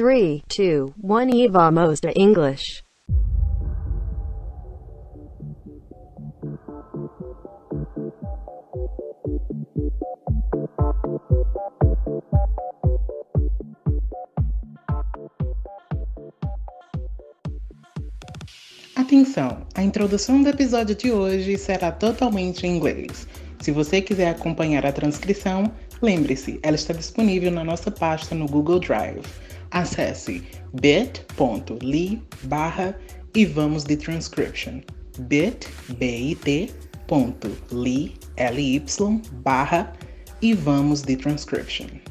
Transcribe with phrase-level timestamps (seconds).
[0.00, 2.82] 3, 2, 1 e vamos a English.
[18.96, 19.66] Atenção!
[19.74, 23.28] A introdução do episódio de hoje será totalmente em inglês.
[23.60, 28.80] Se você quiser acompanhar a transcrição, lembre-se, ela está disponível na nossa pasta no Google
[28.80, 29.20] Drive.
[29.70, 30.42] Acesse
[30.80, 32.98] bit.ly barra
[33.34, 34.80] e vamos de transcription.
[35.20, 36.74] bit.ly
[39.32, 39.92] barra
[40.42, 42.09] e vamos de transcription.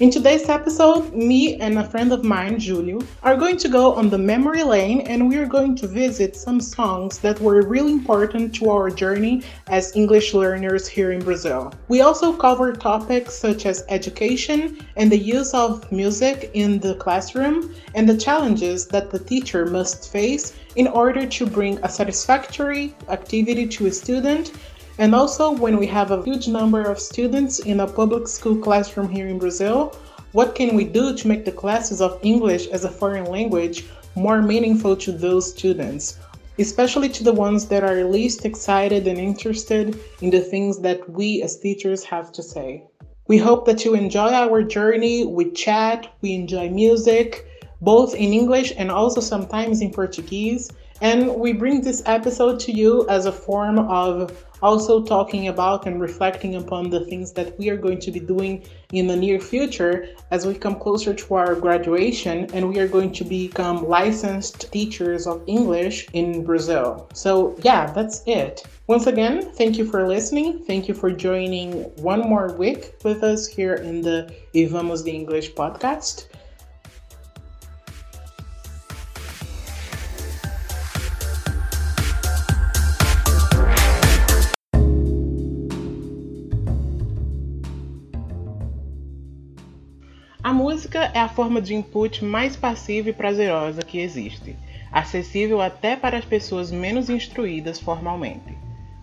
[0.00, 4.08] In today's episode, me and a friend of mine, Julio, are going to go on
[4.08, 8.54] the memory lane and we are going to visit some songs that were really important
[8.54, 11.74] to our journey as English learners here in Brazil.
[11.88, 17.74] We also cover topics such as education and the use of music in the classroom
[17.94, 23.66] and the challenges that the teacher must face in order to bring a satisfactory activity
[23.66, 24.52] to a student
[25.00, 29.08] and also, when we have a huge number of students in a public school classroom
[29.08, 29.96] here in Brazil,
[30.32, 34.42] what can we do to make the classes of English as a foreign language more
[34.42, 36.18] meaningful to those students?
[36.58, 41.42] Especially to the ones that are least excited and interested in the things that we
[41.42, 42.84] as teachers have to say.
[43.26, 45.24] We hope that you enjoy our journey.
[45.24, 47.46] We chat, we enjoy music,
[47.80, 50.70] both in English and also sometimes in Portuguese.
[51.00, 56.00] And we bring this episode to you as a form of also talking about and
[56.00, 60.08] reflecting upon the things that we are going to be doing in the near future
[60.30, 65.26] as we come closer to our graduation and we are going to become licensed teachers
[65.26, 67.08] of English in Brazil.
[67.14, 68.62] So, yeah, that's it.
[68.86, 70.64] Once again, thank you for listening.
[70.64, 75.52] Thank you for joining one more week with us here in the Ivamos the English
[75.52, 76.29] podcast.
[91.14, 94.56] É a forma de input mais passiva e prazerosa que existe,
[94.92, 98.56] acessível até para as pessoas menos instruídas formalmente.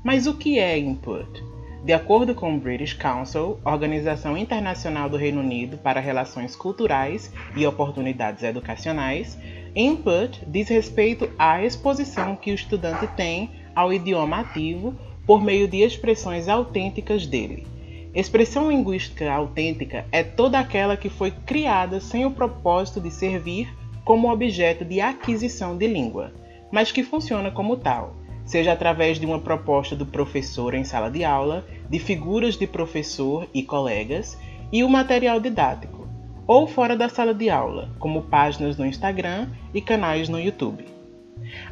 [0.03, 1.43] Mas o que é input?
[1.83, 7.65] De acordo com o British Council, Organização Internacional do Reino Unido para Relações Culturais e
[7.65, 9.37] Oportunidades Educacionais,
[9.75, 14.95] input diz respeito à exposição que o estudante tem ao idioma ativo
[15.25, 17.76] por meio de expressões autênticas dele
[18.17, 23.71] Expressão linguística autêntica é toda aquela que foi criada sem o propósito de servir
[24.03, 26.33] como objeto de aquisição de língua,
[26.71, 31.23] mas que funciona como tal, seja através de uma proposta do professor em sala de
[31.23, 34.35] aula, de figuras de professor e colegas
[34.71, 36.07] e o material didático,
[36.47, 40.97] ou fora da sala de aula, como páginas no Instagram e canais no YouTube.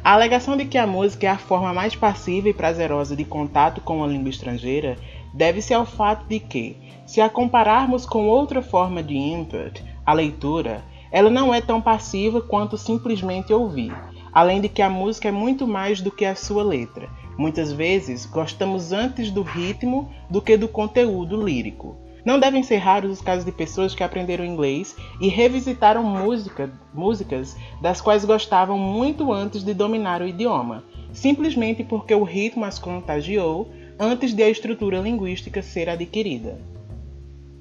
[0.02, 3.80] A alegação de que a música é a forma mais passiva e prazerosa de contato
[3.80, 4.96] com a língua estrangeira
[5.36, 10.82] deve-se ao fato de que, se a compararmos com outra forma de input, a leitura,
[11.12, 13.94] ela não é tão passiva quanto simplesmente ouvir,
[14.32, 17.08] além de que a música é muito mais do que a sua letra.
[17.36, 21.96] Muitas vezes gostamos antes do ritmo do que do conteúdo lírico.
[22.24, 27.56] Não devem ser raros os casos de pessoas que aprenderam inglês e revisitaram música, músicas
[27.80, 30.82] das quais gostavam muito antes de dominar o idioma,
[31.12, 36.58] simplesmente porque o ritmo as contagiou antes de a estrutura linguística ser adquirida.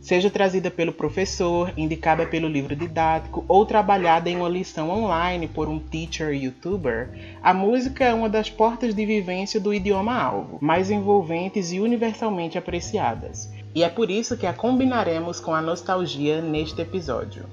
[0.01, 5.67] Seja trazida pelo professor, indicada pelo livro didático ou trabalhada em uma lição online por
[5.67, 7.09] um teacher youtuber,
[7.41, 13.51] a música é uma das portas de vivência do idioma-alvo, mais envolventes e universalmente apreciadas.
[13.73, 17.45] E é por isso que a combinaremos com a nostalgia neste episódio.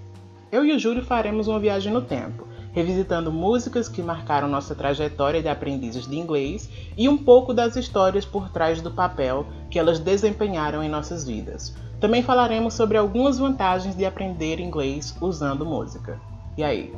[0.50, 5.42] Eu e o Júlio faremos uma viagem no tempo, revisitando músicas que marcaram nossa trajetória
[5.42, 9.98] de aprendizes de inglês e um pouco das histórias por trás do papel que elas
[9.98, 11.76] desempenharam em nossas vidas.
[12.00, 16.18] Também falaremos sobre algumas vantagens de aprender inglês usando música.
[16.56, 16.92] E aí,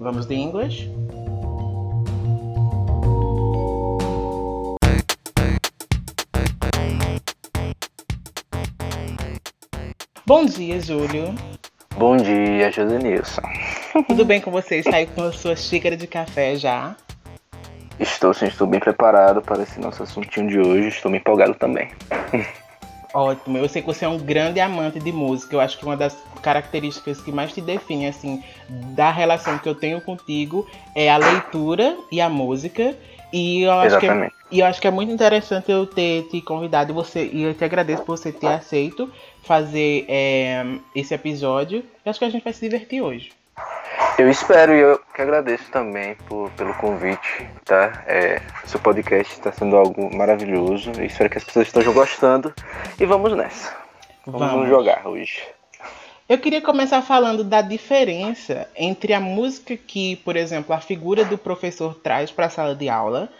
[0.00, 0.90] vamos de English?
[10.26, 11.34] Bom dia, Júlio.
[11.96, 13.67] Bom dia, José Nilson.
[14.06, 14.76] Tudo bem com você?
[14.76, 16.96] Está aí com a sua xícara de café já?
[17.98, 20.88] Estou sim, estou bem preparado para esse nosso assuntinho de hoje.
[20.88, 21.90] Estou me empolgado também.
[23.12, 23.58] Ótimo.
[23.58, 25.56] Eu sei que você é um grande amante de música.
[25.56, 29.74] Eu acho que uma das características que mais te define, assim, da relação que eu
[29.74, 32.94] tenho contigo é a leitura e a música.
[33.32, 34.34] E eu acho Exatamente.
[34.48, 37.54] que E eu acho que é muito interessante eu ter te convidado você, e eu
[37.54, 39.10] te agradeço por você ter aceito
[39.42, 40.64] fazer é,
[40.94, 41.78] esse episódio.
[42.04, 43.37] Eu acho que a gente vai se divertir hoje.
[44.18, 48.04] Eu espero e eu que agradeço também por, pelo convite, tá?
[48.06, 50.90] É, seu podcast está sendo algo maravilhoso.
[50.96, 52.52] Eu espero que as pessoas estejam gostando.
[52.98, 53.76] E vamos nessa.
[54.26, 55.42] Vamos, vamos jogar hoje.
[56.28, 61.38] Eu queria começar falando da diferença entre a música que, por exemplo, a figura do
[61.38, 63.30] professor traz para a sala de aula,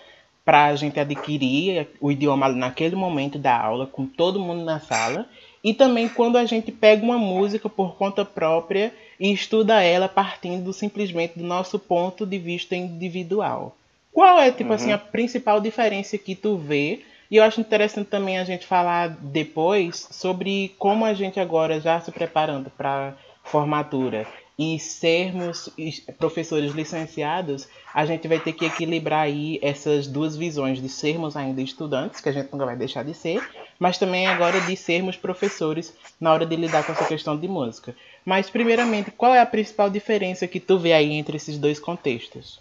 [0.44, 5.26] para a gente adquirir o idioma naquele momento da aula, com todo mundo na sala,
[5.62, 10.73] e também quando a gente pega uma música por conta própria e estuda ela partindo
[10.73, 13.76] simplesmente do nosso ponto de vista individual.
[14.12, 14.75] Qual é, tipo uhum.
[14.75, 17.03] assim, a principal diferença que tu vê?
[17.31, 22.00] E eu acho interessante também a gente falar depois sobre como a gente agora já
[22.00, 24.26] se preparando para formatura
[24.59, 25.70] e sermos
[26.19, 31.62] professores licenciados, a gente vai ter que equilibrar aí essas duas visões de sermos ainda
[31.62, 33.41] estudantes, que a gente nunca vai deixar de ser,
[33.79, 37.94] mas também agora de sermos professores na hora de lidar com essa questão de música.
[38.28, 42.60] Mas primeiramente, qual é a principal diferença que tu vê aí entre esses dois contextos?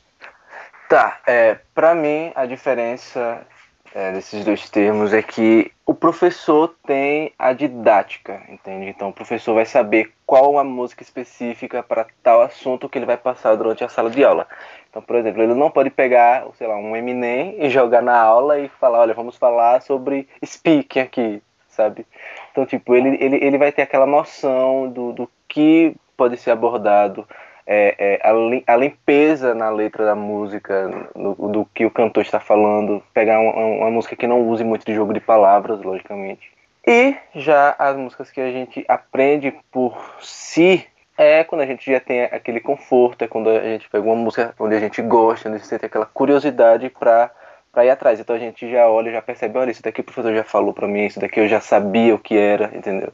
[0.87, 3.45] Tá, é, para mim a diferença
[3.93, 8.85] é, desses dois termos é que o professor tem a didática, entende?
[8.85, 13.17] Então o professor vai saber qual uma música específica para tal assunto que ele vai
[13.17, 14.47] passar durante a sala de aula.
[14.89, 18.57] Então, por exemplo, ele não pode pegar, sei lá, um Eminem e jogar na aula
[18.57, 22.05] e falar, olha, vamos falar sobre speaking aqui, sabe?
[22.53, 27.27] Então, tipo, ele, ele, ele vai ter aquela noção do, do que pode ser abordado
[27.65, 32.39] é, é, a, a, limpeza na letra da música, no, do que o cantor está
[32.39, 36.49] falando, pegar uma, uma, música que não use muito de jogo de palavras, logicamente.
[36.85, 41.99] E já as músicas que a gente aprende por si é quando a gente já
[41.99, 45.57] tem aquele conforto, é quando a gente pega uma música onde a gente gosta, onde
[45.57, 47.29] gente tem aquela curiosidade para
[47.69, 48.19] para ir atrás.
[48.19, 50.88] Então a gente já olha, já percebe, olha, isso daqui o professor já falou para
[50.88, 53.11] mim, isso daqui eu já sabia o que era, entendeu?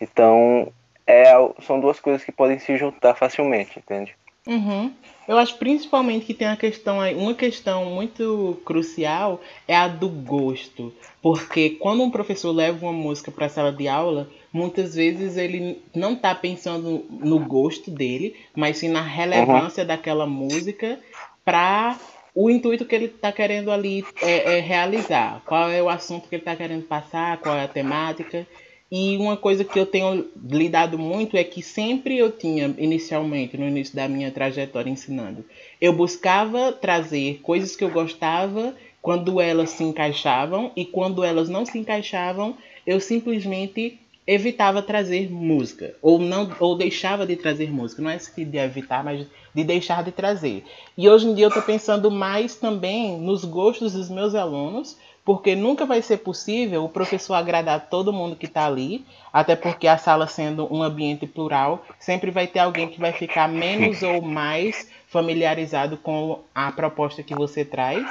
[0.00, 0.70] Então
[1.06, 1.32] é,
[1.62, 4.14] são duas coisas que podem se juntar facilmente, entende?
[4.46, 4.92] Uhum.
[5.26, 10.08] Eu acho principalmente que tem uma questão aí, uma questão muito crucial é a do
[10.08, 15.36] gosto, porque quando um professor leva uma música para a sala de aula, muitas vezes
[15.36, 19.88] ele não está pensando no gosto dele, mas sim na relevância uhum.
[19.88, 21.00] daquela música
[21.44, 21.98] para
[22.32, 25.42] o intuito que ele está querendo ali é, é realizar.
[25.44, 28.46] Qual é o assunto que ele está querendo passar, qual é a temática.
[28.90, 33.66] E uma coisa que eu tenho lidado muito é que sempre eu tinha, inicialmente, no
[33.66, 35.44] início da minha trajetória ensinando,
[35.80, 41.64] eu buscava trazer coisas que eu gostava quando elas se encaixavam, e quando elas não
[41.64, 42.56] se encaixavam,
[42.86, 48.02] eu simplesmente evitava trazer música, ou não ou deixava de trazer música.
[48.02, 49.24] Não é de evitar, mas
[49.54, 50.64] de deixar de trazer.
[50.98, 55.56] E hoje em dia eu estou pensando mais também nos gostos dos meus alunos porque
[55.56, 59.98] nunca vai ser possível o professor agradar todo mundo que está ali, até porque a
[59.98, 64.88] sala sendo um ambiente plural, sempre vai ter alguém que vai ficar menos ou mais
[65.08, 68.06] familiarizado com a proposta que você traz.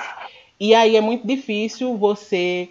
[0.59, 2.69] E aí é muito difícil você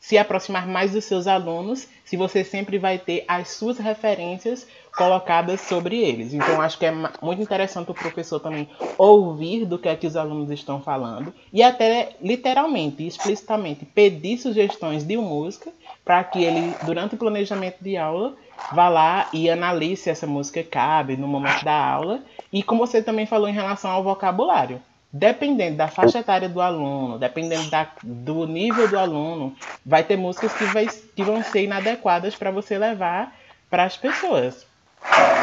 [0.00, 4.66] se aproximar mais dos seus alunos se você sempre vai ter as suas referências
[4.96, 6.32] colocadas sobre eles.
[6.32, 10.16] Então, acho que é muito interessante o professor também ouvir do que é que os
[10.16, 15.70] alunos estão falando e até literalmente, explicitamente, pedir sugestões de música
[16.04, 18.34] para que ele, durante o planejamento de aula,
[18.72, 22.20] vá lá e analise se essa música cabe no momento da aula.
[22.50, 24.80] E como você também falou em relação ao vocabulário.
[25.12, 30.52] Dependendo da faixa etária do aluno, dependendo da, do nível do aluno, vai ter músicas
[30.52, 33.34] que, vai, que vão ser inadequadas para você levar
[33.70, 34.65] para as pessoas.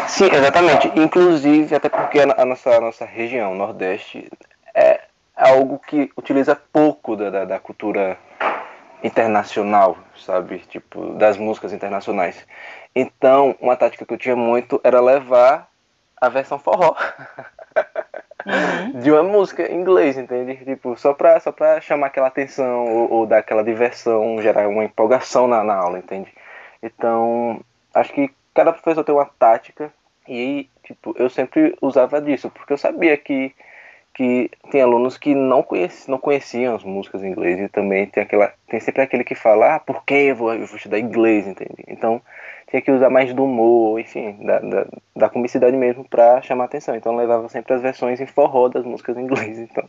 [0.07, 0.91] Sim, exatamente.
[0.95, 4.29] Inclusive, até porque a nossa, a nossa região, Nordeste,
[4.73, 5.01] é
[5.35, 8.17] algo que utiliza pouco da, da, da cultura
[9.03, 10.59] internacional, sabe?
[10.59, 12.45] Tipo, das músicas internacionais.
[12.95, 15.67] Então, uma tática que eu tinha muito era levar
[16.19, 16.95] a versão forró.
[18.45, 18.99] Uhum.
[19.01, 20.55] de uma música em inglês, entende?
[20.63, 24.85] Tipo, só pra, só pra chamar aquela atenção ou, ou dar aquela diversão, gerar uma
[24.85, 26.33] empolgação na, na aula, entende?
[26.81, 27.59] Então,
[27.93, 29.91] acho que cada professor tem uma tática
[30.27, 33.53] e, tipo, eu sempre usava disso, porque eu sabia que,
[34.13, 38.23] que tem alunos que não, conheci, não conheciam as músicas em inglês e também tem,
[38.23, 41.47] aquela, tem sempre aquele que fala, ah, por que eu vou, eu vou estudar inglês,
[41.47, 41.83] entende?
[41.87, 42.21] Então,
[42.73, 46.95] tinha que usar mais do humor, enfim, da, da, da comicidade mesmo para chamar atenção.
[46.95, 49.87] Então, levava sempre as versões em forró das músicas em inglês, então...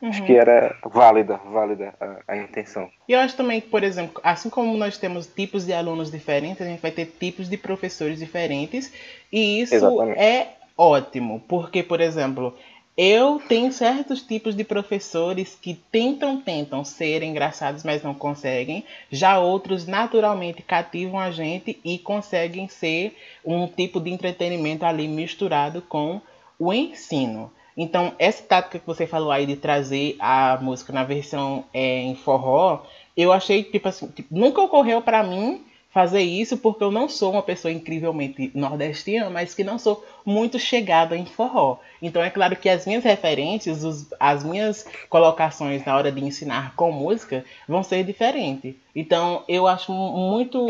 [0.00, 0.10] Uhum.
[0.10, 2.90] Acho que era válida, válida a, a, intenção.
[3.08, 6.60] E eu acho também que, por exemplo, assim como nós temos tipos de alunos diferentes,
[6.60, 8.92] a gente vai ter tipos de professores diferentes.
[9.32, 10.18] E isso Exatamente.
[10.20, 12.54] é ótimo, porque, por exemplo,
[12.96, 18.84] Eu tenho certos tipos de professores que tentam, tentam ser engraçados, mas não conseguem.
[19.10, 25.82] Já outros naturalmente cativam a gente e conseguem ser um tipo de entretenimento ali misturado
[25.82, 26.20] com
[26.56, 27.50] o ensino.
[27.76, 32.14] Então, essa tática que você falou aí de trazer a música na versão é, em
[32.14, 32.82] forró,
[33.16, 37.32] eu achei tipo assim, tipo, nunca ocorreu para mim fazer isso porque eu não sou
[37.32, 41.78] uma pessoa incrivelmente nordestina, mas que não sou muito chegada em forró.
[42.00, 46.74] Então é claro que as minhas referências, os, as minhas colocações na hora de ensinar
[46.76, 48.74] com música vão ser diferentes.
[48.94, 50.66] Então eu acho muito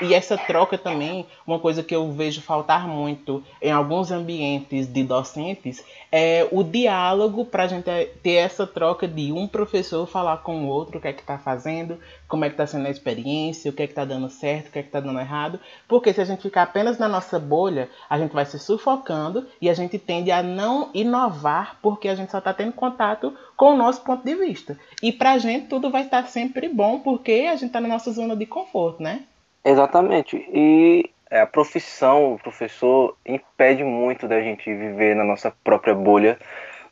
[0.00, 5.04] e essa troca também, uma coisa que eu vejo faltar muito em alguns ambientes de
[5.04, 7.90] docentes é o diálogo para a gente
[8.22, 11.36] ter essa troca de um professor falar com o outro o que é que está
[11.36, 14.68] fazendo, como é que está sendo a experiência, o que é que está dando certo,
[14.68, 15.60] o que é que está dando errado.
[15.86, 18.58] Porque se a gente ficar apenas na nossa bolha, a gente vai se
[18.96, 23.36] sufocando e a gente tende a não inovar porque a gente só está tendo contato
[23.56, 24.78] com o nosso ponto de vista.
[25.02, 28.10] E para a gente tudo vai estar sempre bom porque a gente está na nossa
[28.10, 29.24] zona de conforto, né?
[29.64, 30.36] Exatamente.
[30.52, 36.38] E é, a profissão, o professor, impede muito da gente viver na nossa própria bolha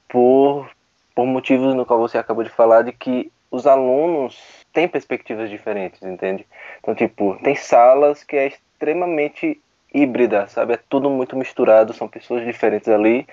[0.08, 0.68] por,
[1.14, 6.02] por motivos no qual você acabou de falar de que os alunos têm perspectivas diferentes,
[6.02, 6.44] entende?
[6.80, 9.60] Então, tipo, tem salas que é extremamente
[9.94, 10.74] híbrida, sabe?
[10.74, 13.26] É tudo muito misturado, são pessoas diferentes ali.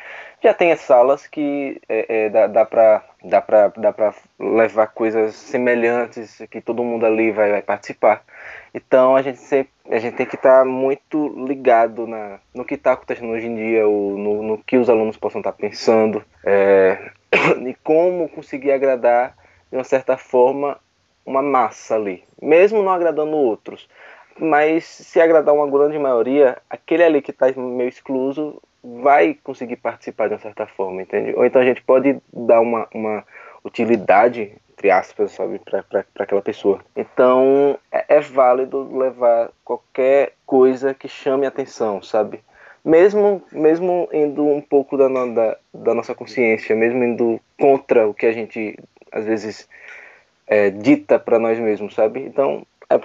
[0.44, 4.88] Já tem as salas que é, é, dá, dá para dá pra, dá pra levar
[4.88, 8.24] coisas semelhantes, que todo mundo ali vai, vai participar.
[8.74, 12.76] Então a gente sempre, a gente tem que estar tá muito ligado na, no que
[12.76, 16.24] está acontecendo hoje em dia, ou no, no que os alunos possam estar tá pensando,
[16.46, 17.12] é,
[17.68, 19.36] e como conseguir agradar
[19.70, 20.80] de uma certa forma
[21.26, 23.88] uma massa ali, mesmo não agradando outros
[24.40, 30.28] mas se agradar uma grande maioria, aquele ali que está meio excluso vai conseguir participar
[30.28, 31.34] de uma certa forma, entende?
[31.36, 33.24] Ou então a gente pode dar uma, uma
[33.64, 36.80] utilidade, entre aspas, sabe, para aquela pessoa.
[36.96, 42.40] Então é, é válido levar qualquer coisa que chame atenção, sabe?
[42.84, 48.26] Mesmo, mesmo indo um pouco da, da, da nossa consciência, mesmo indo contra o que
[48.26, 48.76] a gente
[49.12, 49.70] às vezes
[50.48, 52.22] é, dita para nós mesmos, sabe?
[52.22, 52.98] Então é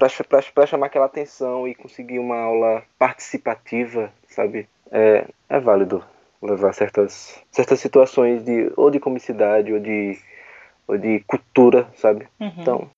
[0.52, 4.68] para chamar aquela atenção e conseguir uma aula participativa, sabe?
[4.90, 6.04] É, é válido
[6.42, 10.18] levar certas, certas situações de ou de comicidade ou de,
[10.88, 12.26] ou de cultura, sabe?
[12.40, 12.52] Uhum.
[12.58, 12.90] Então.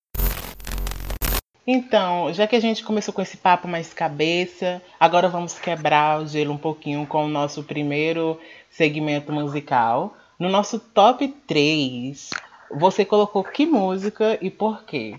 [1.67, 6.27] Então, já que a gente começou com esse papo mais cabeça, agora vamos quebrar o
[6.27, 8.41] gelo um pouquinho com o nosso primeiro
[8.71, 10.17] segmento musical.
[10.39, 12.31] No nosso top 3,
[12.71, 15.17] você colocou que música e por quê?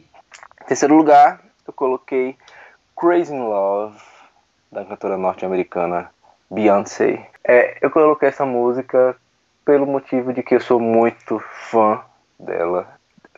[0.63, 2.35] Em terceiro lugar, eu coloquei
[2.97, 3.97] Crazy in Love,
[4.71, 6.09] da cantora norte-americana
[6.49, 7.29] Beyoncé.
[7.43, 9.15] É, eu coloquei essa música
[9.63, 12.01] pelo motivo de que eu sou muito fã
[12.39, 12.87] dela.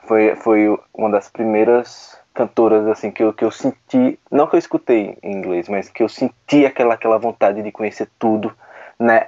[0.04, 4.60] Foi, foi uma das primeiras cantoras assim que eu, que eu senti, não que eu
[4.60, 8.52] escutei em inglês, mas que eu senti aquela, aquela vontade de conhecer tudo,
[8.98, 9.28] né?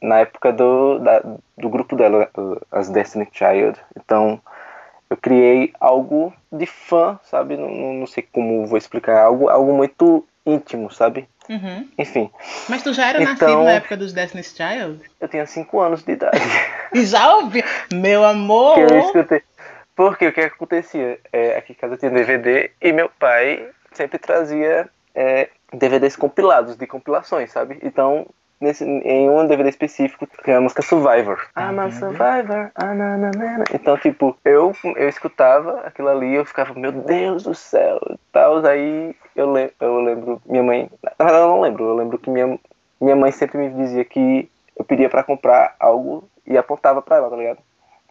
[0.00, 1.20] Na época do, da,
[1.58, 2.30] do grupo dela,
[2.70, 3.80] as Destiny Child.
[3.96, 4.40] Então,
[5.14, 7.56] eu criei algo de fã, sabe?
[7.56, 9.22] Não, não sei como vou explicar.
[9.22, 11.28] Algo, algo muito íntimo, sabe?
[11.48, 11.88] Uhum.
[11.96, 12.30] Enfim.
[12.68, 15.00] Mas tu já era então, nascido na época dos Destiny's Child?
[15.20, 16.40] Eu tinha 5 anos de idade.
[16.92, 17.62] e já ouvi?
[17.92, 18.74] Meu amor!
[18.74, 19.42] Que eu escutei.
[19.94, 21.20] Porque o que acontecia?
[21.32, 26.86] É, aqui em casa tinha DVD e meu pai sempre trazia é, DVDs compilados, de
[26.88, 27.78] compilações, sabe?
[27.82, 28.26] Então
[28.60, 31.38] nesse, em um DVD específico, que é a música Survivor.
[31.56, 32.70] I'm a Survivor.
[32.74, 32.94] Ah,
[33.72, 38.64] então, tipo, eu, eu escutava aquilo ali eu ficava, meu Deus do céu, e tal.
[38.66, 42.30] Aí eu, lem eu lembro, minha mãe, na verdade eu não lembro, eu lembro que
[42.30, 42.58] minha,
[43.00, 47.30] minha mãe sempre me dizia que eu pedia para comprar algo e apontava para ela,
[47.30, 47.58] tá ligado?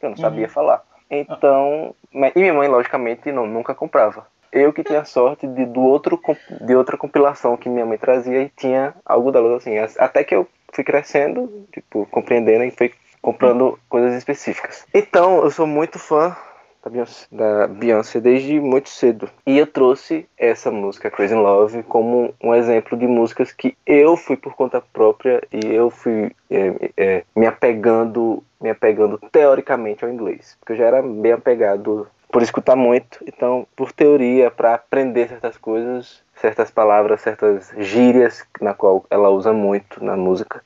[0.02, 0.52] Eu não sabia uhum.
[0.52, 0.84] falar.
[1.10, 6.20] Então, e minha mãe, logicamente, não, nunca comprava eu que tinha sorte de, do outro,
[6.62, 9.74] de outra compilação que minha mãe trazia e tinha algo dela assim.
[9.98, 14.86] Até que eu fui crescendo, tipo, compreendendo e fui comprando coisas específicas.
[14.94, 16.36] Então, eu sou muito fã
[16.84, 19.30] da Beyoncé, da Beyoncé desde muito cedo.
[19.46, 24.36] E eu trouxe essa música, Crazy Love, como um exemplo de músicas que eu fui
[24.36, 30.56] por conta própria e eu fui é, é, me apegando me apegando teoricamente ao inglês.
[30.60, 35.56] Porque eu já era bem apegado por escutar muito, então por teoria, para aprender certas
[35.56, 40.64] coisas, certas palavras, certas gírias na qual ela usa muito na música,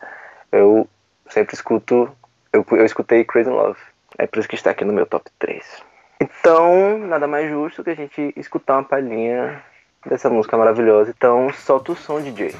[0.49, 0.87] eu
[1.27, 2.09] sempre escuto,
[2.53, 3.77] eu, eu escutei Crazy Love.
[4.17, 5.83] É por isso que está aqui no meu top 3.
[6.21, 9.61] Então, nada mais justo que a gente escutar uma palhinha
[10.05, 11.13] dessa música maravilhosa.
[11.15, 12.55] Então, solta o som, DJ.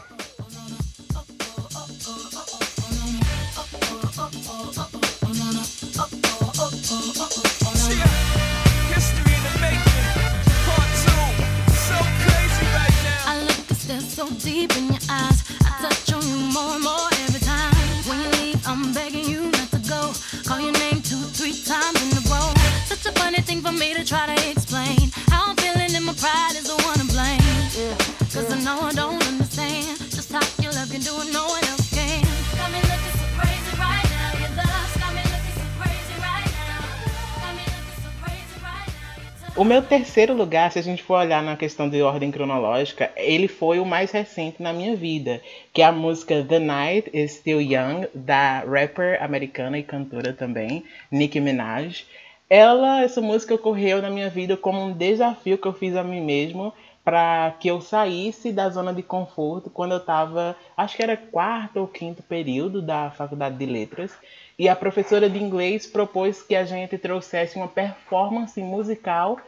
[39.57, 43.47] O meu terceiro lugar, se a gente for olhar na questão de ordem cronológica, ele
[43.47, 45.41] foi o mais recente na minha vida,
[45.73, 50.83] que é a música The Night is Still Young, da rapper americana e cantora também,
[51.11, 52.05] Nicki Minaj.
[52.47, 56.21] Ela, essa música ocorreu na minha vida como um desafio que eu fiz a mim
[56.21, 56.71] mesmo
[57.03, 61.79] para que eu saísse da zona de conforto quando eu estava, acho que era quarto
[61.79, 64.11] ou quinto período da faculdade de letras,
[64.59, 69.39] e a professora de inglês propôs que a gente trouxesse uma performance musical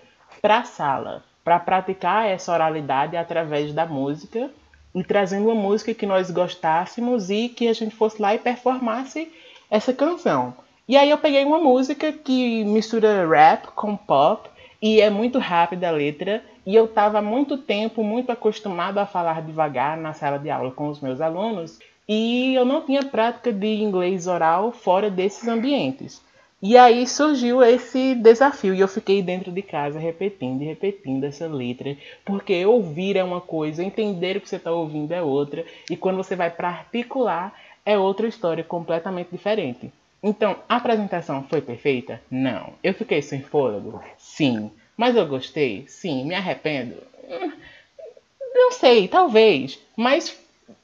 [0.41, 4.51] para a sala, para praticar essa oralidade através da música
[4.93, 9.31] e trazendo uma música que nós gostássemos e que a gente fosse lá e performasse
[9.69, 10.53] essa canção.
[10.87, 14.49] E aí eu peguei uma música que mistura rap com pop
[14.81, 19.41] e é muito rápida a letra e eu estava muito tempo muito acostumado a falar
[19.41, 23.67] devagar na sala de aula com os meus alunos e eu não tinha prática de
[23.67, 26.21] inglês oral fora desses ambientes.
[26.61, 31.47] E aí surgiu esse desafio e eu fiquei dentro de casa repetindo e repetindo essa
[31.47, 35.95] letra, porque ouvir é uma coisa, entender o que você está ouvindo é outra, e
[35.95, 37.53] quando você vai para articular
[37.85, 39.89] é outra história completamente diferente.
[40.21, 42.21] Então, a apresentação foi perfeita?
[42.29, 42.73] Não.
[42.83, 44.01] Eu fiquei sem fôlego?
[44.17, 44.69] Sim.
[44.97, 45.85] Mas eu gostei?
[45.87, 46.25] Sim.
[46.25, 46.95] Me arrependo?
[47.29, 47.53] Hum,
[48.53, 49.79] Não sei, talvez.
[49.95, 50.37] Mas,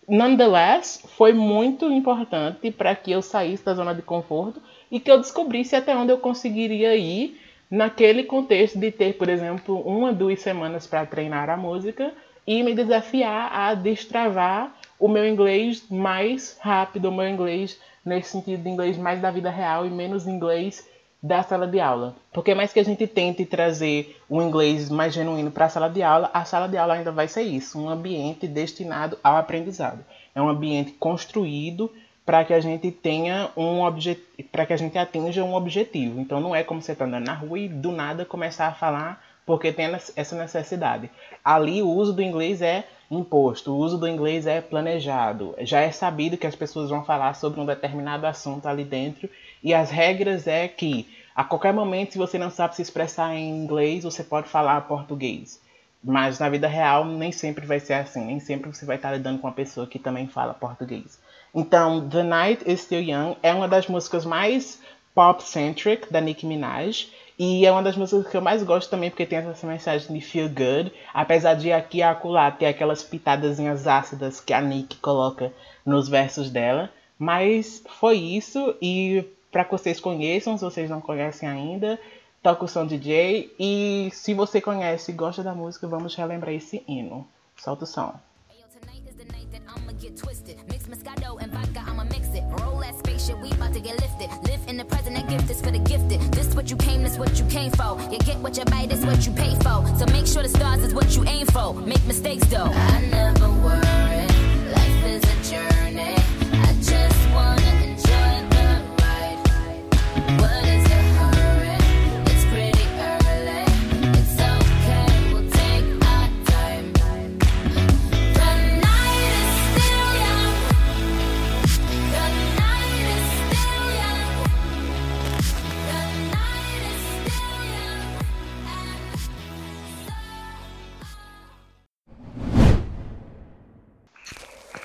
[0.07, 4.61] nonetheless, foi muito importante para que eu saísse da zona de conforto
[4.91, 7.39] e que eu descobrisse até onde eu conseguiria ir
[7.69, 12.13] naquele contexto de ter, por exemplo, uma, duas semanas para treinar a música
[12.45, 18.63] e me desafiar a destravar o meu inglês mais rápido, o meu inglês nesse sentido
[18.63, 20.87] de inglês mais da vida real e menos inglês
[21.21, 22.15] da sala de aula.
[22.31, 26.03] Porque mais que a gente tente trazer o inglês mais genuíno para a sala de
[26.03, 30.05] aula, a sala de aula ainda vai ser isso, um ambiente destinado ao aprendizado.
[30.33, 31.91] É um ambiente construído
[32.25, 36.19] para que a gente tenha um objetivo, para que a gente atinja um objetivo.
[36.19, 39.23] Então não é como você está andando na rua e do nada começar a falar
[39.45, 41.09] porque tem essa necessidade.
[41.43, 45.53] Ali o uso do inglês é imposto, o uso do inglês é planejado.
[45.59, 49.29] Já é sabido que as pessoas vão falar sobre um determinado assunto ali dentro
[49.65, 53.49] e as regras é que a qualquer momento, se você não sabe se expressar em
[53.49, 55.59] inglês, você pode falar português.
[56.03, 59.39] Mas na vida real nem sempre vai ser assim, nem sempre você vai estar lidando
[59.39, 61.19] com uma pessoa que também fala português.
[61.53, 64.79] Então, The Night is Still Young é uma das músicas mais
[65.15, 67.07] pop-centric da Nicki Minaj.
[67.37, 70.21] E é uma das músicas que eu mais gosto também, porque tem essa mensagem de
[70.21, 70.91] feel good.
[71.13, 75.51] Apesar de aqui e acolá ter aquelas pitadazinhas ácidas que a Nicki coloca
[75.85, 76.89] nos versos dela.
[77.17, 78.75] Mas foi isso.
[78.81, 79.25] E
[79.55, 81.97] para que vocês conheçam, se vocês não conhecem ainda,
[82.43, 83.55] toca o som DJ.
[83.57, 87.25] E se você conhece e gosta da música, vamos relembrar esse hino.
[87.55, 88.13] Solta o som.
[88.49, 90.57] Ayo, tonight is the night that I'ma get twisted.
[90.69, 92.43] Mix Moscato and vodka, I'ma mix it.
[92.59, 94.27] Roll that spaceship, we about to get lifted.
[94.43, 96.19] Live in the present, that gift is for the gifted.
[96.33, 97.97] This what you came, this what you came for.
[98.11, 99.87] You get what you buy, this what you pay for.
[99.97, 101.73] So make sure the stars is what you aim for.
[101.73, 102.73] Make mistakes though.
[102.73, 104.04] I never worry.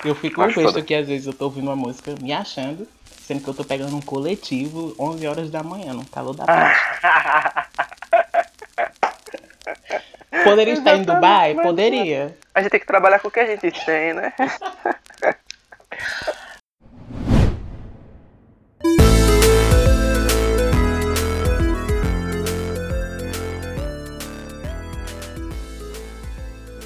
[0.03, 0.85] Eu fico Acho besta foda.
[0.85, 2.87] que às vezes eu tô ouvindo uma música me achando,
[3.21, 6.79] sendo que eu tô pegando um coletivo 11 horas da manhã, no calor da tarde.
[10.43, 11.53] Poderia estar em Dubai?
[11.55, 12.35] Poderia.
[12.55, 14.33] A gente tem que trabalhar com o que a gente tem, né?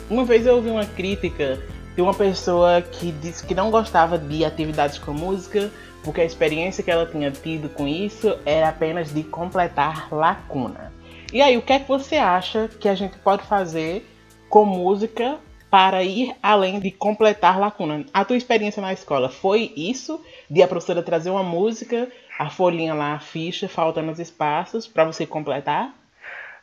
[0.09, 1.59] Uma vez eu ouvi uma crítica
[1.95, 5.71] de uma pessoa que disse que não gostava de atividades com música,
[6.03, 10.91] porque a experiência que ela tinha tido com isso era apenas de completar lacuna.
[11.31, 14.05] E aí, o que é que você acha que a gente pode fazer
[14.49, 15.39] com música
[15.71, 18.05] para ir além de completar lacuna?
[18.13, 20.23] A tua experiência na escola foi isso?
[20.49, 25.05] De a professora trazer uma música, a folhinha lá, a ficha, faltando os espaços para
[25.05, 25.93] você completar?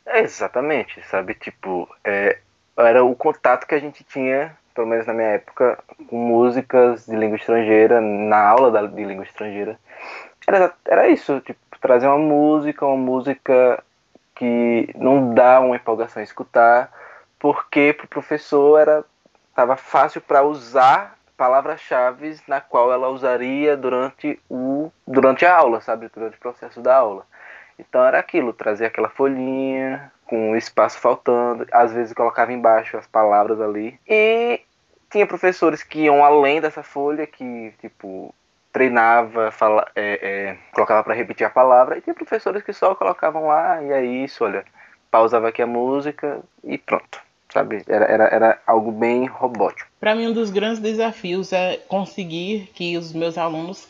[0.05, 1.33] É, exatamente, sabe?
[1.33, 2.39] Tipo, é,
[2.77, 7.15] era o contato que a gente tinha pelo menos na minha época, com músicas de
[7.15, 9.79] língua estrangeira, na aula de língua estrangeira.
[10.47, 13.83] Era, era isso, tipo, trazer uma música, uma música
[14.35, 16.91] que não dá uma empolgação a escutar,
[17.39, 19.05] porque para o professor era
[19.49, 26.09] estava fácil para usar palavras-chave na qual ela usaria durante o durante a aula, sabe,
[26.13, 27.25] durante o processo da aula.
[27.77, 33.05] Então era aquilo, trazer aquela folhinha com o espaço faltando, às vezes colocava embaixo as
[33.05, 33.99] palavras ali.
[34.07, 34.61] E
[35.11, 38.33] tinha professores que iam além dessa folha, que tipo
[38.71, 43.45] treinava, fala, é, é, colocava para repetir a palavra, e tinha professores que só colocavam
[43.45, 44.65] lá, e é isso, olha,
[45.11, 47.21] pausava aqui a música e pronto
[47.53, 47.83] sabe?
[47.87, 49.87] Era, era, era algo bem robótico.
[49.99, 53.87] Para mim, um dos grandes desafios é conseguir que os meus alunos,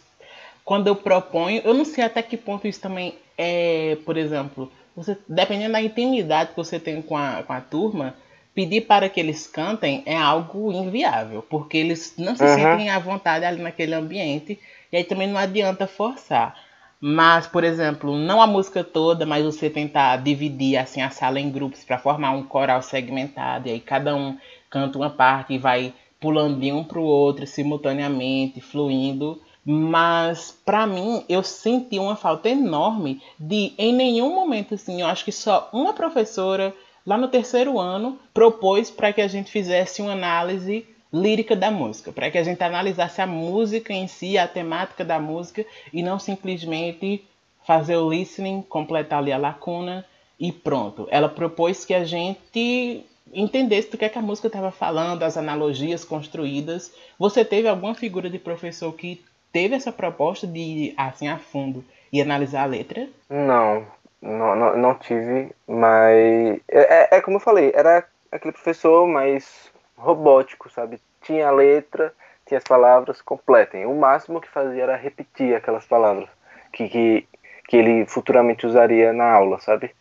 [0.65, 5.17] quando eu proponho, eu não sei até que ponto isso também é, por exemplo, você,
[5.27, 8.15] dependendo da intimidade que você tem com a, com a turma,
[8.53, 12.56] pedir para que eles cantem é algo inviável, porque eles não se uhum.
[12.56, 14.60] sentem à vontade ali naquele ambiente,
[14.91, 16.56] e aí também não adianta forçar.
[17.01, 21.51] Mas, por exemplo, não a música toda, mas você tentar dividir assim a sala em
[21.51, 24.38] grupos para formar um coral segmentado, e aí cada um
[24.69, 29.41] canta uma parte e vai pulando de um para o outro simultaneamente, fluindo.
[29.65, 35.23] Mas para mim eu senti uma falta enorme de em nenhum momento assim, eu acho
[35.23, 36.73] que só uma professora
[37.06, 42.12] lá no terceiro ano propôs para que a gente fizesse uma análise lírica da música,
[42.12, 46.17] para que a gente analisasse a música em si, a temática da música e não
[46.17, 47.23] simplesmente
[47.65, 50.06] fazer o listening, completar ali a lacuna
[50.39, 51.08] e pronto.
[51.12, 55.38] Ela propôs que a gente entendesse do que, é que a música estava falando, as
[55.38, 56.91] analogias construídas.
[57.17, 59.21] Você teve alguma figura de professor que
[59.54, 63.08] teve essa proposta de assim a fundo e analisar a letra?
[63.30, 63.86] Não,
[64.22, 69.72] não, não, não tive, mas é, é, é como eu falei, era aquele professor mais
[69.96, 71.00] robótico, sabe?
[71.22, 72.13] Tinha a letra,
[72.46, 73.86] tinha as palavras, completem.
[73.86, 76.28] O máximo que fazia era repetir aquelas palavras
[76.74, 77.28] que, que,
[77.68, 79.92] que ele futuramente usaria na aula, sabe?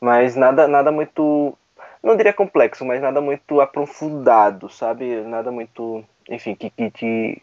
[0.00, 1.56] Mas nada, nada muito,
[2.02, 5.22] não diria complexo, mas nada muito aprofundado, sabe?
[5.22, 7.42] Nada muito, enfim, que, que, te,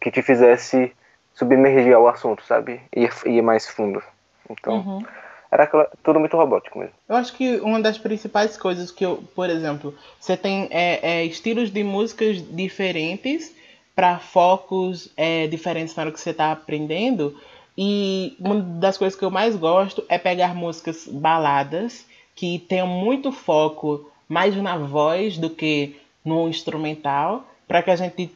[0.00, 0.92] que te fizesse
[1.34, 2.80] submergir ao assunto, sabe?
[2.94, 4.02] Ia, ia mais fundo.
[4.48, 5.04] Então, uhum
[5.50, 5.66] era
[6.02, 6.94] tudo muito robótico mesmo.
[7.08, 11.24] Eu acho que uma das principais coisas que eu, por exemplo, você tem é, é,
[11.24, 13.52] estilos de músicas diferentes
[13.94, 17.36] para focos é, diferentes na hora que você está aprendendo.
[17.76, 23.32] E uma das coisas que eu mais gosto é pegar músicas baladas que tenham muito
[23.32, 28.30] foco mais na voz do que no instrumental, para que a gente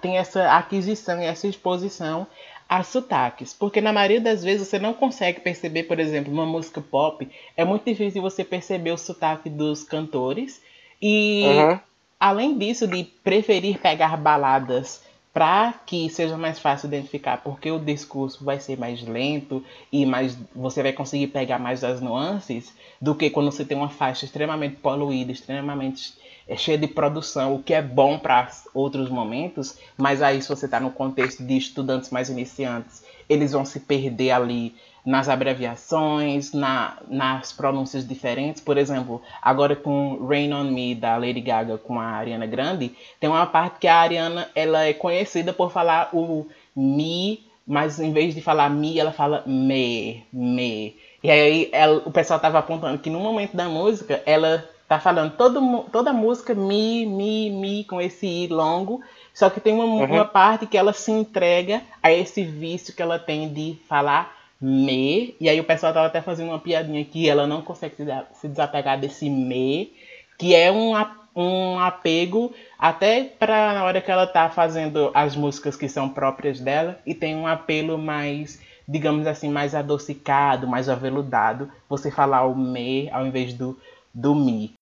[0.00, 2.26] tenha essa aquisição e essa exposição
[2.68, 6.82] a sotaques, porque na maioria das vezes você não consegue perceber, por exemplo, uma música
[6.82, 10.60] pop, é muito difícil você perceber o sotaque dos cantores
[11.00, 11.80] e uhum.
[12.20, 15.02] além disso de preferir pegar baladas
[15.38, 20.36] para que seja mais fácil identificar, porque o discurso vai ser mais lento e mais
[20.52, 24.74] você vai conseguir pegar mais das nuances do que quando você tem uma faixa extremamente
[24.74, 26.14] poluída, extremamente
[26.48, 30.64] é cheia de produção, o que é bom para outros momentos, mas aí se você
[30.64, 36.96] está no contexto de estudantes mais iniciantes, eles vão se perder ali nas abreviações, na,
[37.08, 38.62] nas pronúncias diferentes.
[38.62, 43.28] Por exemplo, agora com Rain on Me da Lady Gaga com a Ariana Grande, tem
[43.28, 48.34] uma parte que a Ariana ela é conhecida por falar o mi, mas em vez
[48.34, 50.96] de falar mi, ela fala me, me.
[51.22, 55.36] E aí ela, o pessoal estava apontando que no momento da música ela Tá falando
[55.36, 59.02] todo, toda a música mi, mi, mi, com esse i longo.
[59.34, 60.06] Só que tem uma, uhum.
[60.06, 65.36] uma parte que ela se entrega a esse vício que ela tem de falar me.
[65.40, 67.94] E aí o pessoal tava até fazendo uma piadinha que ela não consegue
[68.34, 69.92] se desapegar desse me,
[70.38, 70.92] que é um,
[71.34, 76.60] um apego até para na hora que ela tá fazendo as músicas que são próprias
[76.60, 82.56] dela e tem um apelo mais, digamos assim, mais adocicado, mais aveludado, você falar o
[82.56, 83.78] me ao invés do
[84.12, 84.74] do mi.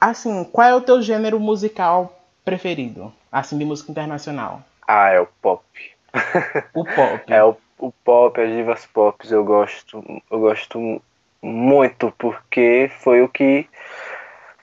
[0.00, 3.12] Assim, qual é o teu gênero musical preferido?
[3.32, 4.62] Assim, de música internacional.
[4.86, 5.64] Ah, é o pop.
[6.74, 7.32] O pop.
[7.32, 11.02] é o, o pop, as divas pop, eu gosto, eu gosto
[11.42, 13.68] muito porque foi o que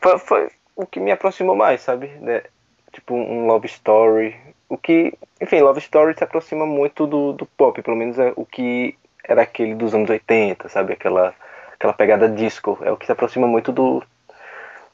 [0.01, 2.11] foi, foi o que me aproximou mais, sabe?
[2.27, 2.43] É,
[2.91, 4.35] tipo um love story,
[4.69, 8.45] o que, enfim, love story se aproxima muito do, do pop, pelo menos é o
[8.45, 10.93] que era aquele dos anos 80, sabe?
[10.93, 11.33] Aquela
[11.73, 14.01] aquela pegada disco, é o que se aproxima muito do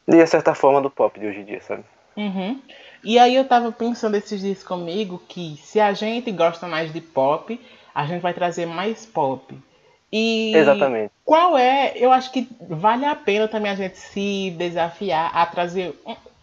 [0.07, 1.83] de certa forma do pop de hoje em dia, sabe?
[2.17, 2.61] Uhum.
[3.03, 7.01] E aí eu tava pensando esses dias comigo que se a gente gosta mais de
[7.01, 7.59] pop,
[7.93, 9.57] a gente vai trazer mais pop.
[10.11, 11.11] E Exatamente.
[11.23, 15.95] qual é, eu acho que vale a pena também a gente se desafiar a trazer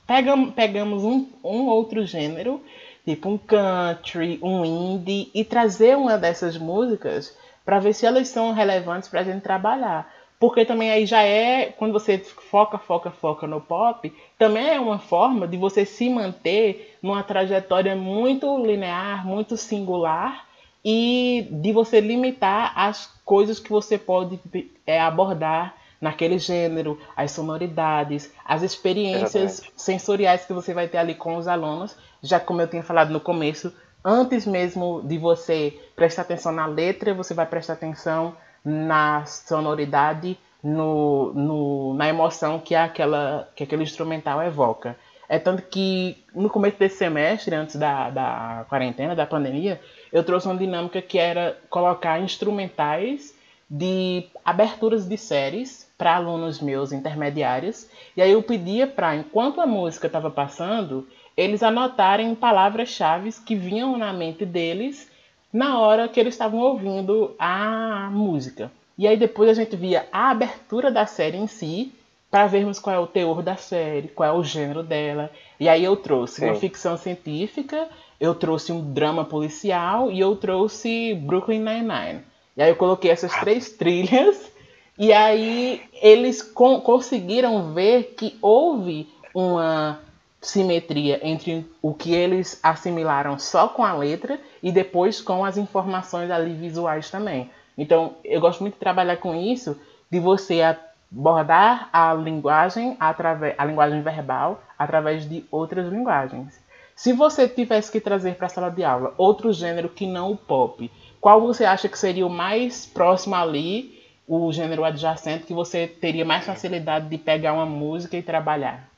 [0.09, 2.65] pegam, pegamos um, um outro gênero,
[3.05, 8.53] tipo um country, um indie, e trazer uma dessas músicas para ver se elas são
[8.53, 10.11] relevantes para a gente trabalhar.
[10.39, 14.99] Porque também aí já é, quando você foca, foca, foca no pop, também é uma
[14.99, 20.47] forma de você se manter numa trajetória muito linear, muito singular
[20.85, 24.39] e de você limitar as coisas que você pode
[24.87, 29.83] é, abordar naquele gênero, as sonoridades, as experiências Exatamente.
[29.83, 33.21] sensoriais que você vai ter ali com os alunos, já como eu tinha falado no
[33.21, 33.75] começo,
[34.05, 38.37] antes mesmo de você prestar atenção na letra, você vai prestar atenção
[38.69, 44.97] na sonoridade, no, no, na emoção que, aquela, que aquele instrumental evoca.
[45.29, 49.81] É tanto que no começo desse semestre, antes da, da quarentena, da pandemia,
[50.13, 53.35] eu trouxe uma dinâmica que era colocar instrumentais
[53.71, 57.89] de aberturas de séries para alunos meus intermediários.
[58.17, 63.97] E aí eu pedia para, enquanto a música estava passando, eles anotarem palavras-chave que vinham
[63.97, 65.11] na mente deles
[65.53, 68.71] na hora que eles estavam ouvindo a música.
[68.97, 71.93] E aí depois a gente via a abertura da série em si,
[72.31, 75.31] para vermos qual é o teor da série, qual é o gênero dela.
[75.59, 76.61] E aí eu trouxe uma Sim.
[76.61, 77.89] ficção científica,
[78.21, 82.21] eu trouxe um drama policial e eu trouxe Brooklyn Nine-Nine.
[82.57, 84.51] E aí eu coloquei essas três trilhas
[84.99, 90.01] e aí eles con- conseguiram ver que houve uma
[90.41, 96.31] simetria entre o que eles assimilaram só com a letra e depois com as informações
[96.31, 97.51] ali visuais também.
[97.77, 103.65] Então, eu gosto muito de trabalhar com isso, de você abordar a linguagem através a
[103.65, 106.61] linguagem verbal através de outras linguagens.
[106.95, 110.37] Se você tivesse que trazer para a sala de aula outro gênero que não o
[110.37, 115.87] pop, qual você acha que seria o mais próximo ali, o gênero adjacente, que você
[115.87, 118.89] teria mais facilidade de pegar uma música e trabalhar?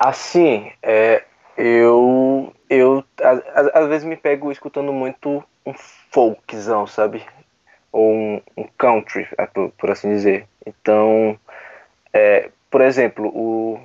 [0.00, 1.24] Assim, é,
[1.58, 3.04] eu, eu
[3.74, 5.74] às, vezes me pego escutando muito um
[6.10, 7.22] folkzão, sabe?
[7.92, 10.46] Ou um, um country, por, por assim dizer.
[10.64, 11.38] Então,
[12.14, 13.78] é, por exemplo, o.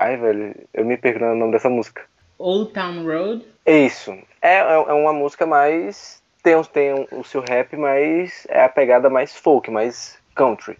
[0.00, 2.02] Ai, velho, eu me perco no nome dessa música.
[2.38, 3.46] Old Town Road?
[3.66, 4.12] É isso.
[4.40, 6.22] É, é é uma música mais.
[6.42, 10.78] Tem, tem o seu rap, mas é a pegada mais folk, mais country.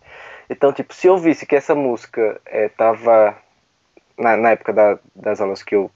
[0.48, 3.37] Então, tipo, se eu visse que essa música é, tava.
[4.18, 5.90] Na, na época da- das aulas que eu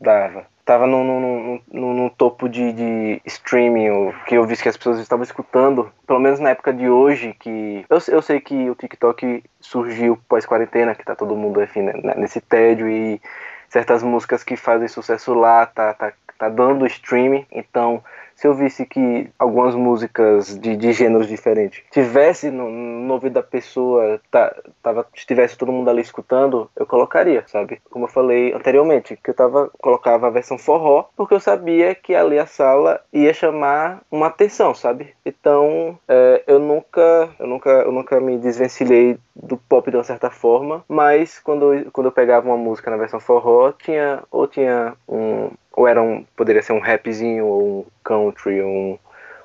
[0.00, 4.76] dava, tava no, no, no, no- topo de, de streaming, que eu visse que as
[4.76, 7.84] pessoas estavam escutando, pelo menos na época de hoje, que.
[7.88, 12.40] Eu, eu sei que o TikTok surgiu pós-quarentena, que tá todo mundo enfim, né, nesse
[12.40, 13.20] tédio e
[13.68, 17.46] certas músicas que fazem sucesso lá, tá, tá, tá dando streaming.
[17.50, 18.02] Então,
[18.36, 23.42] se eu visse que algumas músicas de, de gêneros diferentes tivesse no, no ouvido da
[23.42, 27.80] pessoa, tá, tava, estivesse todo mundo ali escutando, eu colocaria, sabe?
[27.90, 32.14] Como eu falei anteriormente, que eu tava, colocava a versão forró, porque eu sabia que
[32.14, 35.14] ali a sala ia chamar uma atenção, sabe?
[35.24, 40.30] Então, é, eu nunca, eu nunca, eu nunca me desvencilhei do pop de uma certa
[40.30, 45.50] forma, mas quando, quando eu pegava uma música na versão forró, tinha ou tinha um
[45.76, 48.98] ou era um poderia ser um rapzinho ou um country ou um,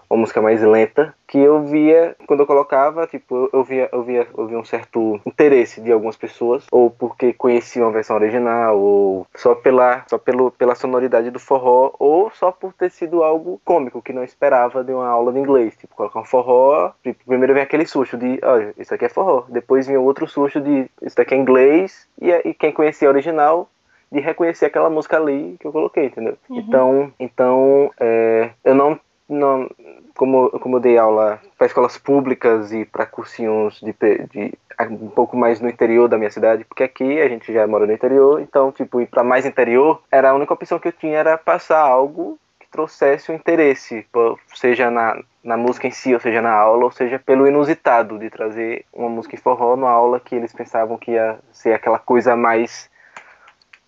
[0.10, 4.28] uma música mais lenta que eu via quando eu colocava tipo eu- via eu via
[4.36, 9.28] eu via um certo interesse de algumas pessoas ou porque conheciam a versão original ou
[9.36, 14.02] só pela só pelo pela sonoridade do forró ou só por ter sido algo cômico
[14.02, 15.78] que não esperava de uma aula de inglês.
[15.78, 19.43] Tipo colocar um forró tipo, primeiro vem aquele susto de olha isso aqui é forró.
[19.50, 22.08] Depois vinha outro susto de isso daqui é inglês.
[22.19, 23.69] E, e quem conhecia a original
[24.12, 26.36] de reconhecer aquela música ali que eu coloquei, entendeu?
[26.50, 29.70] Então, então é, eu não, não
[30.15, 33.94] como, como eu dei aula para escolas públicas e para cursinhos de,
[34.28, 34.54] de
[34.89, 37.94] um pouco mais no interior da minha cidade, porque aqui a gente já mora no
[37.94, 41.38] interior, então tipo ir para mais interior era a única opção que eu tinha era
[41.38, 44.06] passar algo que trouxesse o interesse,
[44.54, 48.30] seja na, na música em si, ou seja na aula, ou seja pelo inusitado de
[48.30, 52.36] trazer uma música em forró numa aula que eles pensavam que ia ser aquela coisa
[52.36, 52.89] mais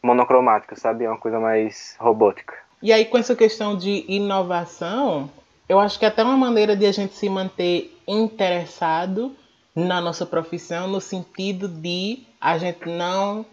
[0.02, 1.08] monocromática, sabe?
[1.08, 2.56] Uma coisa mais robótica.
[2.82, 5.30] E aí, com essa questão de inovação,
[5.70, 9.36] eu acho que é até uma maneira de a gente se manter interessado
[9.76, 13.46] na nossa profissão, no sentido de a gente não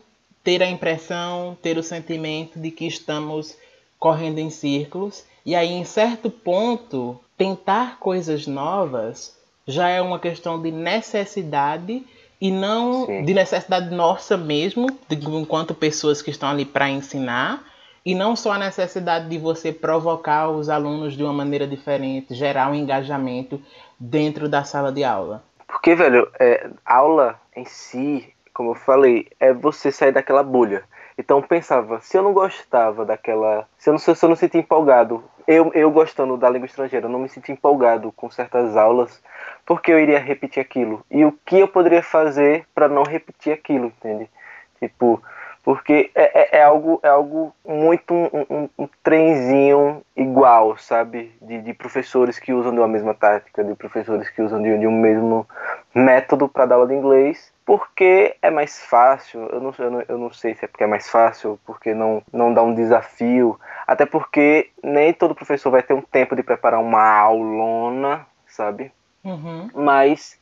[0.43, 3.57] ter a impressão, ter o sentimento de que estamos
[3.99, 5.25] correndo em círculos.
[5.45, 9.37] E aí, em certo ponto, tentar coisas novas
[9.67, 12.03] já é uma questão de necessidade
[12.41, 13.25] e não Sim.
[13.25, 17.63] de necessidade nossa mesmo, de, enquanto pessoas que estão ali para ensinar,
[18.05, 22.71] e não só a necessidade de você provocar os alunos de uma maneira diferente, gerar
[22.71, 23.61] um engajamento
[23.99, 25.43] dentro da sala de aula.
[25.67, 30.83] Porque, velho, é, aula em si, como eu falei, é você sair daquela bolha.
[31.19, 33.69] Então pensava, se eu não gostava daquela.
[33.77, 37.11] Se eu não, se eu não sentia empolgado, eu, eu gostando da língua estrangeira, eu
[37.11, 39.21] não me sentia empolgado com certas aulas,
[39.67, 41.05] porque eu iria repetir aquilo?
[41.11, 44.29] E o que eu poderia fazer para não repetir aquilo, entende?
[44.79, 45.21] Tipo,
[45.69, 51.31] porque é, é, é, algo, é algo muito um, um, um trenzinho igual, sabe?
[51.43, 54.87] De, de, professores que usam de uma mesma tática, de professores que usam de, de
[54.87, 55.47] um mesmo
[55.95, 59.43] método para dar aula de inglês, porque é mais fácil.
[59.53, 62.23] Eu não, eu, não, eu não sei se é porque é mais fácil, porque não,
[62.33, 63.61] não dá um desafio.
[63.87, 68.91] Até porque nem todo professor vai ter um tempo de preparar uma aulona, sabe?
[69.23, 69.69] Uhum.
[69.75, 70.39] Mas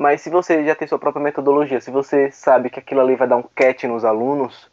[0.00, 3.28] mas se você já tem sua própria metodologia, se você sabe que aquilo ali vai
[3.28, 4.69] dar um catch nos alunos,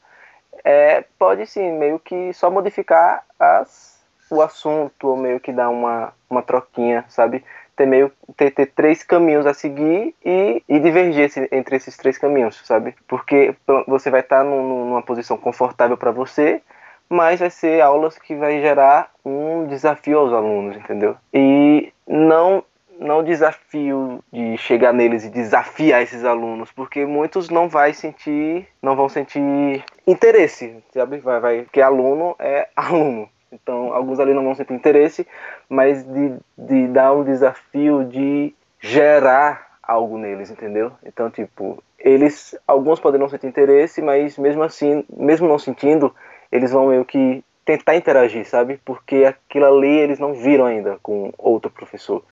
[0.63, 6.13] é, pode sim, meio que só modificar as, o assunto, ou meio que dar uma,
[6.29, 7.43] uma troquinha, sabe?
[7.75, 12.61] Ter meio ter, ter três caminhos a seguir e, e divergir entre esses três caminhos,
[12.65, 12.95] sabe?
[13.07, 13.55] Porque
[13.87, 16.61] você vai estar num, numa posição confortável para você,
[17.09, 21.15] mas vai ser aulas que vai gerar um desafio aos alunos, entendeu?
[21.33, 22.63] E não
[22.99, 28.95] não desafio de chegar neles e desafiar esses alunos, porque muitos não vai sentir, não
[28.95, 31.17] vão sentir interesse, sabe?
[31.19, 33.29] Vai, vai, porque aluno é aluno.
[33.51, 35.25] Então, alguns ali não vão sentir interesse,
[35.69, 40.91] mas de, de dar um desafio de gerar algo neles, entendeu?
[41.05, 46.13] Então, tipo, eles, alguns podem não sentir interesse, mas mesmo assim, mesmo não sentindo,
[46.51, 48.79] eles vão meio que tentar interagir, sabe?
[48.83, 52.23] Porque aquilo ali eles não viram ainda com outro professor.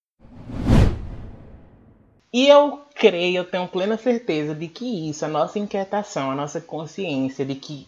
[2.36, 6.60] E eu creio, eu tenho plena certeza de que isso, a nossa inquietação, a nossa
[6.60, 7.88] consciência de que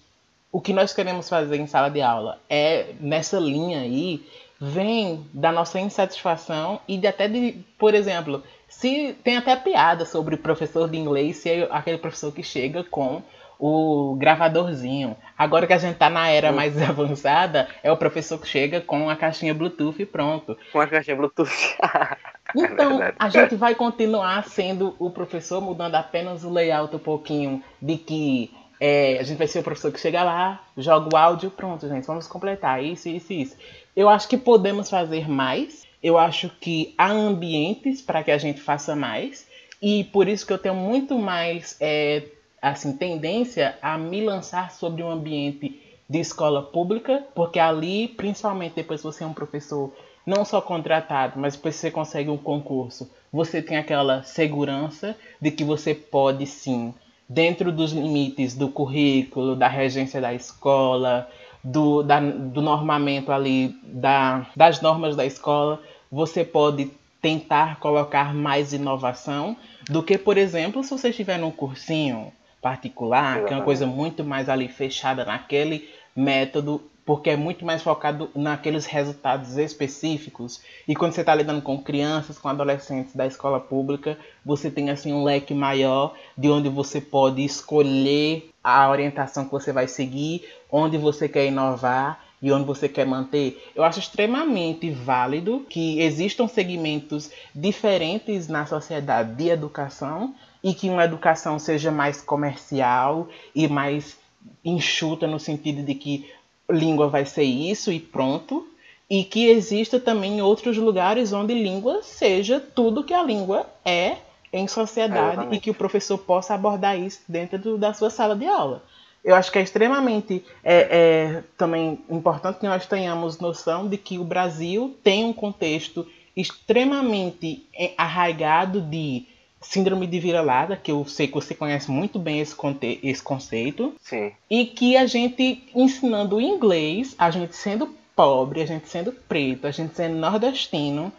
[0.50, 4.26] o que nós queremos fazer em sala de aula é nessa linha aí,
[4.58, 10.36] vem da nossa insatisfação e de até de, por exemplo, se tem até piada sobre
[10.36, 13.22] o professor de inglês ser aquele professor que chega com
[13.60, 15.16] o gravadorzinho.
[15.38, 19.10] Agora que a gente tá na era mais avançada, é o professor que chega com
[19.10, 20.58] a caixinha Bluetooth e pronto.
[20.72, 21.50] Com a caixinha Bluetooth.
[22.56, 27.62] Então, é a gente vai continuar sendo o professor, mudando apenas o layout um pouquinho
[27.82, 31.52] de que é, a gente vai ser o professor que chega lá, joga o áudio,
[31.52, 33.58] pronto, gente, vamos completar isso, isso, isso.
[33.96, 35.86] Eu acho que podemos fazer mais.
[36.02, 39.48] Eu acho que há ambientes para que a gente faça mais.
[39.82, 42.24] E por isso que eu tenho muito mais é,
[42.62, 49.04] assim tendência a me lançar sobre um ambiente de escola pública, porque ali, principalmente depois
[49.04, 49.94] você é um professor
[50.26, 55.64] não só contratado, mas depois você consegue um concurso, você tem aquela segurança de que
[55.64, 56.94] você pode sim,
[57.30, 61.30] dentro dos limites do currículo, da regência da escola,
[61.64, 66.90] do, da, do normamento ali, da, das normas da escola, você pode
[67.22, 69.58] tentar colocar mais inovação
[69.90, 74.24] do que, por exemplo, se você estiver num cursinho particular, que é uma coisa muito
[74.24, 80.62] mais ali fechada naquele método porque é muito mais focado naqueles resultados específicos.
[80.86, 85.14] E quando você está lidando com crianças, com adolescentes da escola pública, você tem assim
[85.14, 90.98] um leque maior de onde você pode escolher a orientação que você vai seguir, onde
[90.98, 93.72] você quer inovar e onde você quer manter.
[93.74, 101.04] Eu acho extremamente válido que existam segmentos diferentes na sociedade de educação e que uma
[101.04, 104.18] educação seja mais comercial e mais
[104.64, 106.30] enxuta no sentido de que
[106.70, 108.68] língua vai ser isso e pronto,
[109.10, 114.18] e que exista também outros lugares onde língua seja tudo que a língua é
[114.52, 118.46] em sociedade e que o professor possa abordar isso dentro do, da sua sala de
[118.46, 118.84] aula.
[119.24, 124.18] Eu acho que é extremamente é, é, também importante que nós tenhamos noção de que
[124.18, 129.26] o Brasil tem um contexto extremamente é, arraigado de
[129.62, 133.94] síndrome de vira-lata, que eu sei que você conhece muito bem esse, conte esse conceito.
[134.02, 134.32] Sim.
[134.50, 139.72] E que a gente ensinando inglês, a gente sendo pobre, a gente sendo preto, a
[139.72, 141.12] gente sendo nordestino,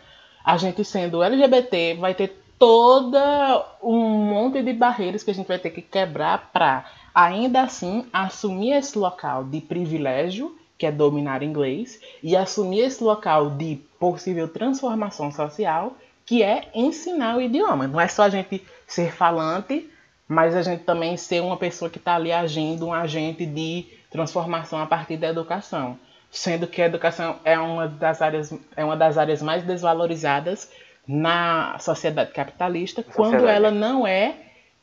[0.45, 5.59] a gente sendo LGBT, vai ter toda um monte de barreiras que a gente vai
[5.59, 6.85] ter que quebrar para
[7.15, 13.51] ainda assim assumir esse local de privilégio, que é dominar inglês, e assumir esse local
[13.51, 15.97] de possível transformação social,
[16.29, 17.87] que é ensinar o idioma.
[17.87, 19.89] Não é só a gente ser falante,
[20.29, 24.79] mas a gente também ser uma pessoa que está ali agindo, um agente de transformação
[24.79, 25.99] a partir da educação.
[26.31, 30.71] Sendo que a educação é uma das áreas, é uma das áreas mais desvalorizadas
[31.07, 33.33] na sociedade capitalista, sociedade.
[33.33, 34.35] quando ela não é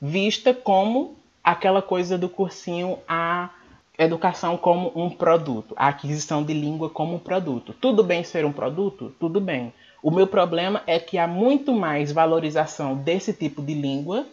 [0.02, 3.52] vista como aquela coisa do cursinho a
[4.00, 7.72] educação como um produto, a aquisição de língua como um produto.
[7.80, 9.14] Tudo bem ser um produto?
[9.20, 9.72] Tudo bem.
[10.02, 14.26] O meu problema é que há muito mais valorização desse tipo de língua,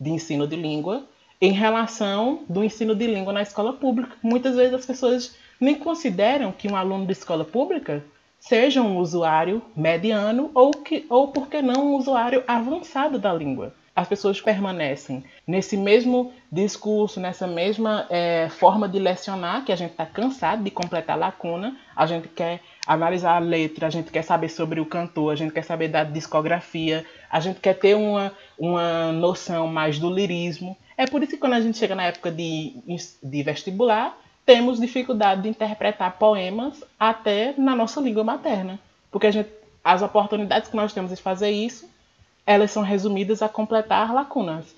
[0.00, 1.04] de ensino de língua,
[1.40, 4.16] em relação do ensino de língua na escola pública.
[4.22, 8.02] Muitas vezes as pessoas nem consideram que um aluno de escola pública
[8.38, 13.74] seja um usuário mediano ou, que, ou por que não, um usuário avançado da língua.
[13.98, 19.90] As pessoas permanecem nesse mesmo discurso, nessa mesma é, forma de lecionar, que a gente
[19.90, 24.50] está cansado de completar lacuna, a gente quer analisar a letra, a gente quer saber
[24.50, 29.10] sobre o cantor, a gente quer saber da discografia, a gente quer ter uma, uma
[29.10, 30.76] noção mais do lirismo.
[30.96, 32.76] É por isso que quando a gente chega na época de,
[33.20, 38.78] de vestibular, temos dificuldade de interpretar poemas até na nossa língua materna.
[39.10, 39.50] Porque gente,
[39.82, 41.97] as oportunidades que nós temos de fazer isso,
[42.48, 44.74] elas são resumidas a completar lacunas.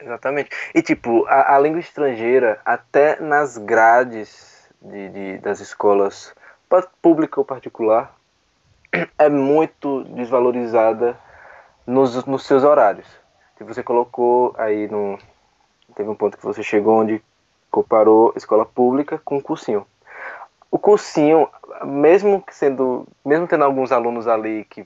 [0.00, 0.50] Exatamente.
[0.74, 6.34] E tipo, a, a língua estrangeira, até nas grades de, de, das escolas
[7.00, 8.12] pública ou particular,
[9.16, 11.16] é muito desvalorizada
[11.86, 13.06] nos, nos seus horários.
[13.56, 15.16] Se você colocou aí no.
[15.94, 17.22] Teve um ponto que você chegou onde
[17.70, 19.86] comparou escola pública com cursinho.
[20.68, 21.48] O cursinho,
[21.84, 24.84] mesmo sendo, mesmo tendo alguns alunos ali que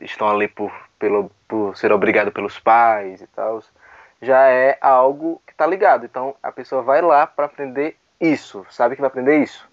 [0.00, 3.62] estão ali por, pelo, por ser obrigado pelos pais e tal,
[4.20, 6.04] já é algo que está ligado.
[6.04, 9.68] Então a pessoa vai lá para aprender isso, sabe que vai aprender isso.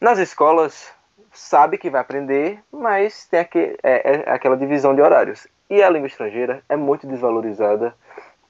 [0.00, 0.92] Nas escolas
[1.32, 5.46] sabe que vai aprender, mas tem aquele, é, é aquela divisão de horários.
[5.68, 7.94] E a língua estrangeira é muito desvalorizada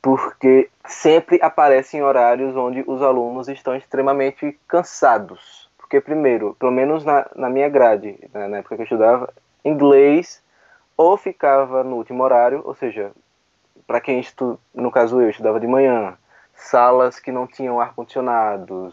[0.02, 5.68] porque sempre aparece em horários onde os alunos estão extremamente cansados.
[5.76, 9.32] Porque, primeiro, pelo menos na, na minha grade, né, na época que eu estudava,
[9.68, 10.42] inglês
[10.96, 13.12] ou ficava no último horário, ou seja,
[13.86, 16.16] para quem estu, no caso eu estudava de manhã,
[16.54, 18.92] salas que não tinham ar condicionado,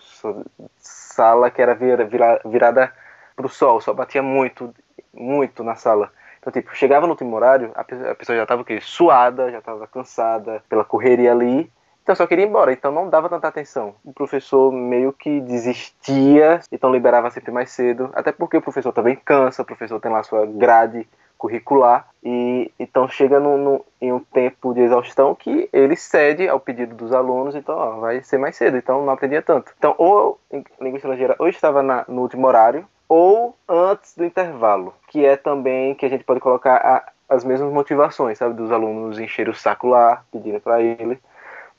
[0.78, 2.94] sala que era vira, vira, virada
[3.36, 4.74] para o sol, só batia muito,
[5.14, 6.12] muito na sala.
[6.40, 7.84] Então, tipo, chegava no último horário, a
[8.16, 11.72] pessoa já estava suada, já estava cansada pela correria ali,
[12.04, 13.96] então só queria ir embora, então não dava tanta atenção.
[14.04, 19.16] O professor meio que desistia, então liberava sempre mais cedo, até porque o professor também
[19.16, 24.20] cansa, o professor tem lá sua grade curricular, e então chega no, no, em um
[24.20, 28.56] tempo de exaustão que ele cede ao pedido dos alunos, então ó, vai ser mais
[28.56, 29.74] cedo, então não aprendia tanto.
[29.78, 34.94] Então, ou em língua estrangeira, ou estava na, no último horário, ou antes do intervalo,
[35.08, 39.20] que é também que a gente pode colocar a, as mesmas motivações, sabe, dos alunos
[39.20, 41.20] encher o saco lá, pedindo para ele,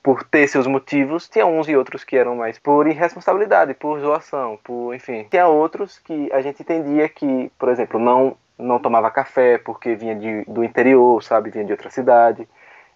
[0.05, 4.59] por ter seus motivos, tinha uns e outros que eram mais por irresponsabilidade, por zoação,
[4.63, 5.27] por, enfim.
[5.31, 10.15] Tinha outros que a gente entendia que, por exemplo, não não tomava café porque vinha
[10.15, 12.47] de, do interior, sabe, vinha de outra cidade,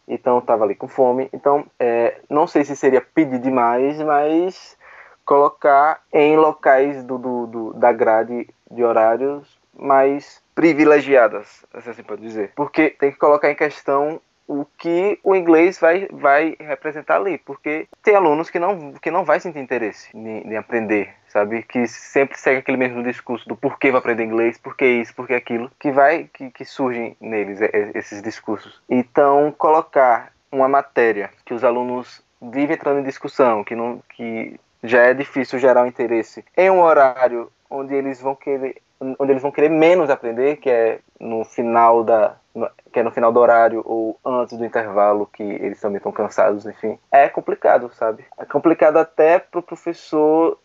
[0.07, 1.31] então estava ali com fome.
[1.33, 4.77] Então, é, não sei se seria pedir demais, mas
[5.25, 12.53] colocar em locais do, do, do, da grade de horários mais privilegiadas, assim pode dizer.
[12.55, 17.87] Porque tem que colocar em questão o que o inglês vai, vai representar ali, porque
[18.03, 21.63] tem alunos que não, que não vai sentir interesse em, em aprender, sabe?
[21.63, 25.71] Que sempre segue aquele mesmo discurso do porquê vai aprender inglês, porquê isso, porquê aquilo,
[25.79, 27.61] que vai, que, que surgem neles
[27.95, 28.81] esses discursos.
[28.89, 35.03] Então, colocar uma matéria que os alunos vivem entrando em discussão, que não, que já
[35.03, 39.53] é difícil gerar um interesse em um horário onde eles vão querer onde eles vão
[39.53, 42.37] querer menos aprender, que é no final da
[42.93, 46.67] que é no final do horário ou antes do intervalo que eles também estão cansados,
[46.67, 46.99] enfim.
[47.13, 48.25] É complicado, sabe?
[48.37, 50.59] É complicado até pro professor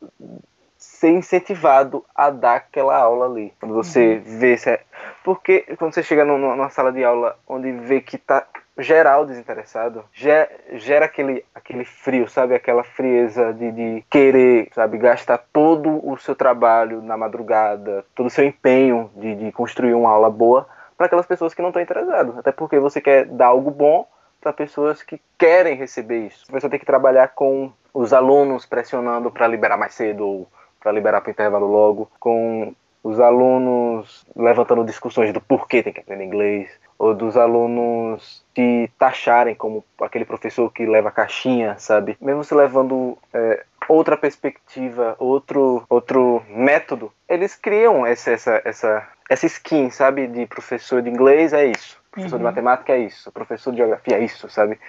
[0.84, 3.53] ser incentivado a dar aquela aula ali.
[3.59, 4.39] Quando você uhum.
[4.39, 4.81] vê se é...
[5.23, 8.45] porque quando você chega numa sala de aula onde vê que tá
[8.77, 12.55] geral desinteressado, gera aquele, aquele frio, sabe?
[12.55, 14.97] Aquela frieza de, de querer, sabe?
[14.97, 20.09] Gastar todo o seu trabalho na madrugada, todo o seu empenho de, de construir uma
[20.09, 20.67] aula boa
[20.97, 22.38] para aquelas pessoas que não estão interessadas.
[22.38, 24.07] Até porque você quer dar algo bom
[24.41, 26.45] para pessoas que querem receber isso.
[26.49, 30.47] Você tem que trabalhar com os alunos pressionando para liberar mais cedo ou
[30.84, 36.01] para liberar para o intervalo logo, com os alunos levantando discussões do porquê tem que
[36.01, 36.69] aprender inglês,
[36.99, 42.17] ou dos alunos te taxarem como aquele professor que leva caixinha, sabe?
[42.21, 49.45] Mesmo se levando é, outra perspectiva, outro, outro método, eles criam essa, essa, essa, essa
[49.45, 50.27] skin, sabe?
[50.27, 52.39] De professor de inglês é isso, professor uhum.
[52.39, 54.79] de matemática é isso, professor de geografia é isso, sabe?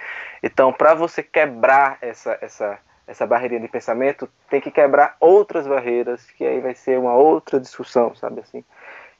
[0.41, 2.77] Então, para você quebrar essa, essa,
[3.07, 7.59] essa barreirinha de pensamento, tem que quebrar outras barreiras, que aí vai ser uma outra
[7.59, 8.63] discussão, sabe assim?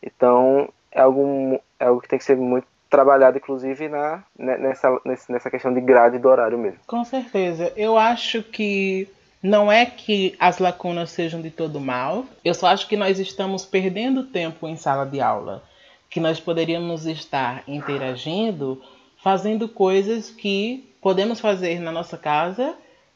[0.02, 4.90] Então, é algo, é algo que tem que ser muito trabalhado, inclusive, na, né, nessa,
[5.30, 6.80] nessa questão de grade do horário mesmo.
[6.88, 7.72] Com certeza.
[7.76, 9.08] Eu acho que
[9.42, 13.66] não é que as lacunas sejam de todo mal, eu só acho que nós estamos
[13.66, 15.64] perdendo tempo em sala de aula,
[16.10, 18.82] que nós poderíamos estar interagindo,
[19.22, 22.76] fazendo coisas que podemos fazer na nossa casa,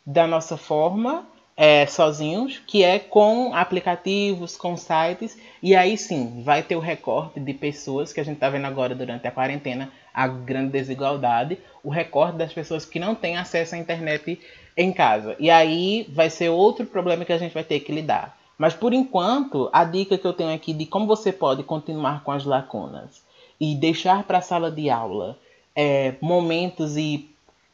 [0.09, 1.23] da nossa forma,
[1.55, 7.39] é, sozinhos, que é com aplicativos, com sites, e aí sim vai ter o recorte
[7.39, 11.91] de pessoas que a gente está vendo agora durante a quarentena, a grande desigualdade, o
[11.91, 14.39] recorte das pessoas que não têm acesso à internet
[14.75, 15.35] em casa.
[15.39, 18.35] E aí vai ser outro problema que a gente vai ter que lidar.
[18.57, 22.31] Mas por enquanto, a dica que eu tenho aqui de como você pode continuar com
[22.31, 23.21] as lacunas
[23.61, 25.37] e deixar para a sala de aula
[25.75, 27.29] é, momentos e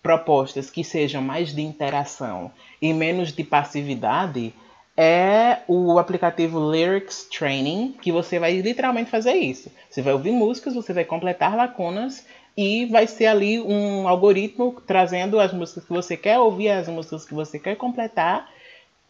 [0.06, 4.54] propostas que sejam mais de interação e menos de passividade
[4.96, 9.72] é o aplicativo Lyrics Training, que você vai literalmente fazer isso.
[9.90, 12.24] Você vai ouvir músicas, você vai completar lacunas
[12.56, 17.26] e vai ser ali um algoritmo trazendo as músicas que você quer ouvir, as músicas
[17.26, 18.48] que você quer completar,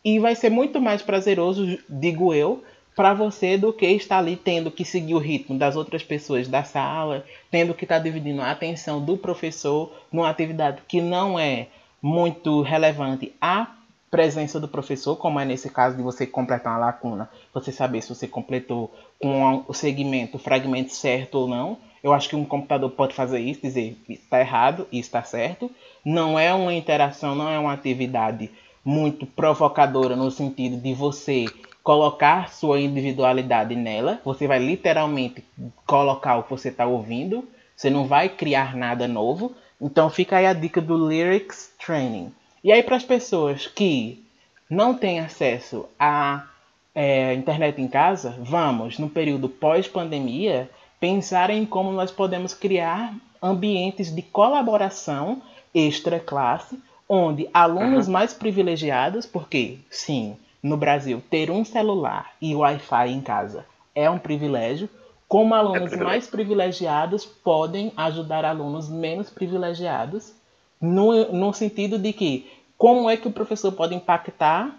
[0.01, 2.63] e vai ser muito mais prazeroso, digo eu,
[2.95, 6.63] para você do que estar ali tendo que seguir o ritmo das outras pessoas da
[6.63, 11.67] sala, tendo que estar tá dividindo a atenção do professor numa atividade que não é
[12.01, 13.67] muito relevante à
[14.09, 18.09] presença do professor, como é nesse caso de você completar uma lacuna, você saber se
[18.09, 21.77] você completou com o segmento, o fragmento certo ou não.
[22.01, 25.69] Eu acho que um computador pode fazer isso, dizer está errado e está certo.
[26.05, 28.49] Não é uma interação, não é uma atividade
[28.85, 31.45] muito provocadora no sentido de você
[31.85, 34.19] colocar sua individualidade nela.
[34.25, 35.45] Você vai literalmente
[35.85, 37.47] colocar o que você está ouvindo.
[37.75, 39.53] Você não vai criar nada novo.
[39.79, 42.33] Então fica aí a dica do Lyrics Training.
[42.63, 44.25] E aí para as pessoas que
[44.67, 46.47] não têm acesso à
[46.95, 50.67] é, internet em casa, vamos, no período pós-pandemia,
[50.99, 55.39] pensar em como nós podemos criar ambientes de colaboração
[55.71, 58.13] extra-classe, onde alunos uhum.
[58.13, 60.35] mais privilegiados, porque sim,
[60.65, 63.63] no Brasil, ter um celular e Wi-Fi em casa
[63.93, 64.89] é um privilégio,
[65.27, 70.33] como alunos é mais privilegiados podem ajudar alunos menos privilegiados,
[70.81, 74.75] no, no sentido de que como é que o professor pode impactar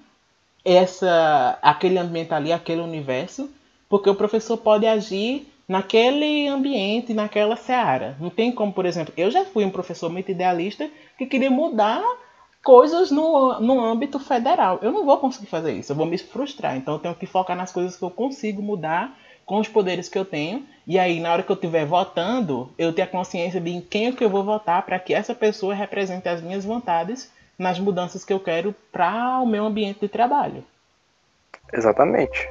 [0.64, 3.48] essa, aquele ambiente ali, aquele universo,
[3.88, 8.16] porque o professor pode agir naquele ambiente, naquela seara.
[8.18, 12.02] Não tem como, por exemplo, eu já fui um professor muito idealista que queria mudar
[12.66, 14.80] coisas no, no âmbito federal.
[14.82, 16.76] Eu não vou conseguir fazer isso, eu vou me frustrar.
[16.76, 20.18] Então eu tenho que focar nas coisas que eu consigo mudar com os poderes que
[20.18, 20.66] eu tenho.
[20.84, 24.08] E aí, na hora que eu estiver votando, eu ter a consciência de em quem
[24.08, 28.24] é que eu vou votar para que essa pessoa represente as minhas vontades nas mudanças
[28.24, 30.64] que eu quero para o meu ambiente de trabalho.
[31.72, 32.50] Exatamente.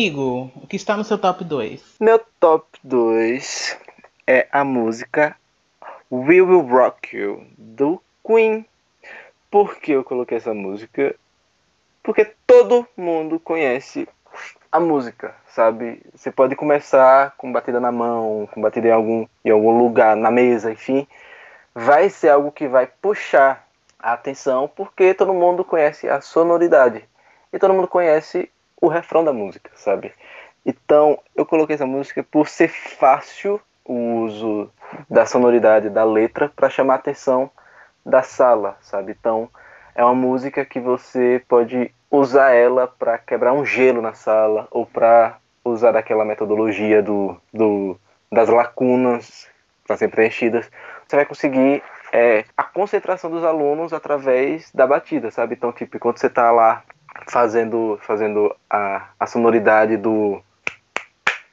[0.00, 1.96] Amigo, o que está no seu top 2?
[2.00, 3.76] Meu top 2
[4.26, 5.36] é a música
[6.10, 8.64] We Will Rock You, do Queen.
[9.50, 11.14] Por que eu coloquei essa música?
[12.02, 14.08] Porque todo mundo conhece
[14.72, 16.00] a música, sabe?
[16.14, 20.30] Você pode começar com batida na mão, com batida em algum, em algum lugar, na
[20.30, 21.06] mesa, enfim.
[21.74, 27.04] Vai ser algo que vai puxar a atenção, porque todo mundo conhece a sonoridade.
[27.52, 30.12] E todo mundo conhece o refrão da música, sabe?
[30.64, 34.70] Então, eu coloquei essa música por ser fácil o uso
[35.08, 37.50] da sonoridade da letra para chamar a atenção
[38.04, 39.16] da sala, sabe?
[39.18, 39.48] Então,
[39.94, 44.86] é uma música que você pode usar ela para quebrar um gelo na sala ou
[44.86, 47.98] para usar aquela metodologia do, do
[48.30, 49.48] das lacunas
[49.86, 50.70] para ser preenchidas.
[51.06, 55.54] Você vai conseguir é, a concentração dos alunos através da batida, sabe?
[55.54, 56.82] Então, tipo, quando você está lá
[57.28, 60.42] fazendo, fazendo a, a sonoridade do.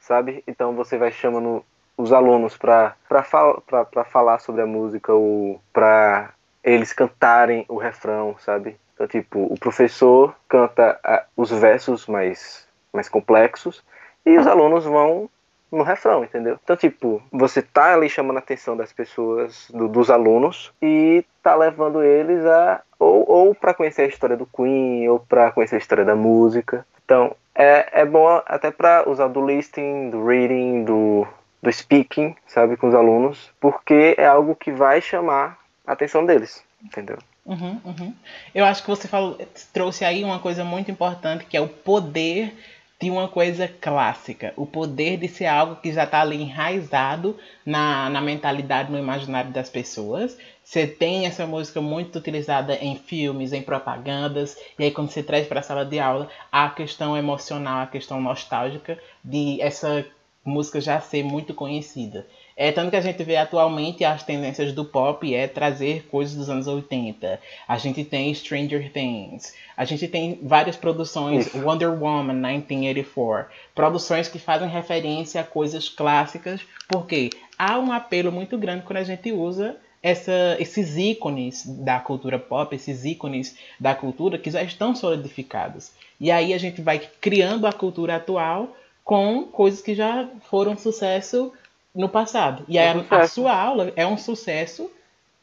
[0.00, 0.42] Sabe?
[0.46, 1.64] Então você vai chamando
[1.96, 2.94] os alunos para
[3.24, 3.62] fal
[4.10, 6.30] falar sobre a música ou para
[6.62, 8.76] eles cantarem o refrão, sabe?
[8.94, 13.82] Então, tipo, o professor canta a, os versos mais, mais complexos
[14.24, 15.28] e os alunos vão
[15.70, 16.58] no refrão, entendeu?
[16.62, 21.54] Então, tipo, você tá ali chamando a atenção das pessoas, do, dos alunos, e tá
[21.54, 22.82] levando eles a.
[22.98, 26.84] Ou, ou para conhecer a história do Queen, ou para conhecer a história da música.
[27.04, 31.26] Então, é, é bom até para usar do listening, do reading, do,
[31.62, 36.62] do speaking, sabe, com os alunos, porque é algo que vai chamar a atenção deles,
[36.84, 37.18] entendeu?
[37.44, 38.14] Uhum, uhum.
[38.54, 39.38] Eu acho que você falou,
[39.72, 42.54] trouxe aí uma coisa muito importante que é o poder
[43.00, 48.10] de uma coisa clássica, o poder de ser algo que já está ali enraizado na,
[48.10, 50.36] na mentalidade, no imaginário das pessoas.
[50.64, 55.46] Você tem essa música muito utilizada em filmes, em propagandas, e aí quando você traz
[55.46, 60.04] para a sala de aula, a questão emocional, a questão nostálgica de essa
[60.44, 62.26] música já ser muito conhecida.
[62.60, 66.50] É tanto que a gente vê atualmente as tendências do pop é trazer coisas dos
[66.50, 67.40] anos 80.
[67.68, 69.54] A gente tem Stranger Things.
[69.76, 71.58] A gente tem várias produções, Isso.
[71.60, 78.58] Wonder Woman 1984, produções que fazem referência a coisas clássicas, porque há um apelo muito
[78.58, 84.36] grande quando a gente usa essa, esses ícones da cultura pop, esses ícones da cultura
[84.36, 85.92] que já estão solidificados.
[86.20, 91.52] E aí a gente vai criando a cultura atual com coisas que já foram sucesso
[91.98, 92.64] no passado.
[92.68, 94.90] E aí Um a, a sua aula é um sucesso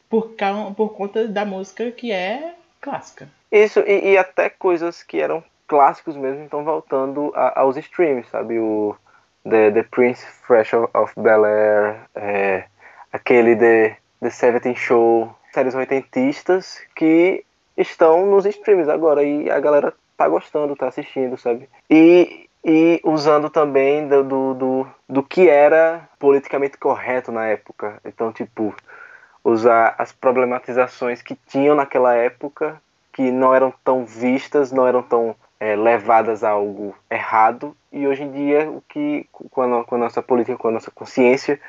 [0.08, 0.34] por,
[0.74, 3.28] por conta da música que é clássica.
[3.52, 8.58] Isso, e, e até coisas que eram clássicos mesmo estão voltando a- aos streams, sabe?
[8.58, 8.96] O
[9.48, 12.64] The, The Prince Fresh of, of Bel Air, é,
[13.12, 17.44] aquele The, The Seventeen Show, séries oitentistas que
[17.76, 21.68] estão nos streams agora e a galera tá gostando, tá assistindo, sabe?
[21.90, 28.00] E, e usando também do, do, do, do que era politicamente correto na época.
[28.04, 28.74] Então, tipo,
[29.44, 35.36] usar as problematizações que tinham naquela época que não eram tão vistas, não eram tão
[35.60, 39.98] é, levadas a algo errado e hoje em dia o que com a, com a
[39.98, 41.60] nossa política, com a nossa consciência,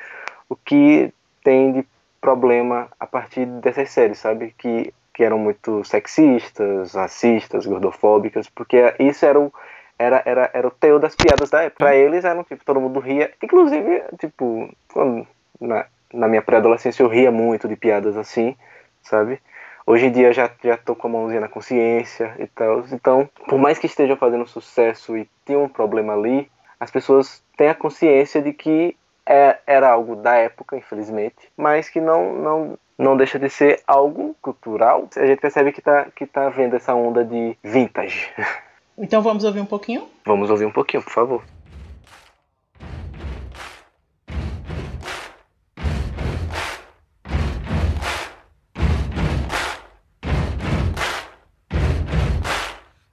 [0.48, 1.86] o que tem de
[2.20, 4.52] problema a partir dessas séries, sabe?
[4.58, 9.52] Que, que eram muito sexistas, racistas, gordofóbicas, porque isso era o
[9.98, 11.84] era, era, era o teu das piadas da época.
[11.84, 13.32] Pra eles eram, tipo, todo mundo ria.
[13.42, 15.26] Inclusive, tipo, quando,
[15.60, 18.56] na, na minha pré-adolescência eu ria muito de piadas assim,
[19.02, 19.40] sabe?
[19.86, 22.84] Hoje em dia já, já tô com a mãozinha na consciência e tal.
[22.92, 27.68] Então, por mais que estejam fazendo sucesso e tenham um problema ali, as pessoas têm
[27.68, 28.96] a consciência de que
[29.26, 34.36] é, era algo da época, infelizmente, mas que não, não, não deixa de ser algo
[34.40, 35.08] cultural.
[35.16, 38.30] A gente percebe que tá, que tá vendo essa onda de vintage.
[39.00, 40.08] Então vamos ouvir um pouquinho?
[40.26, 41.44] Vamos ouvir um pouquinho, por favor.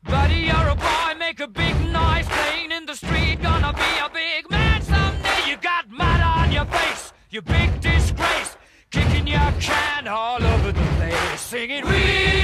[0.03, 3.41] Buddy, you're a boy, make a big noise playing in the street.
[3.43, 5.51] Gonna be a big man someday.
[5.51, 8.57] You got mud on your face, you big disgrace.
[8.89, 12.34] Kicking your can all over the place, singing, We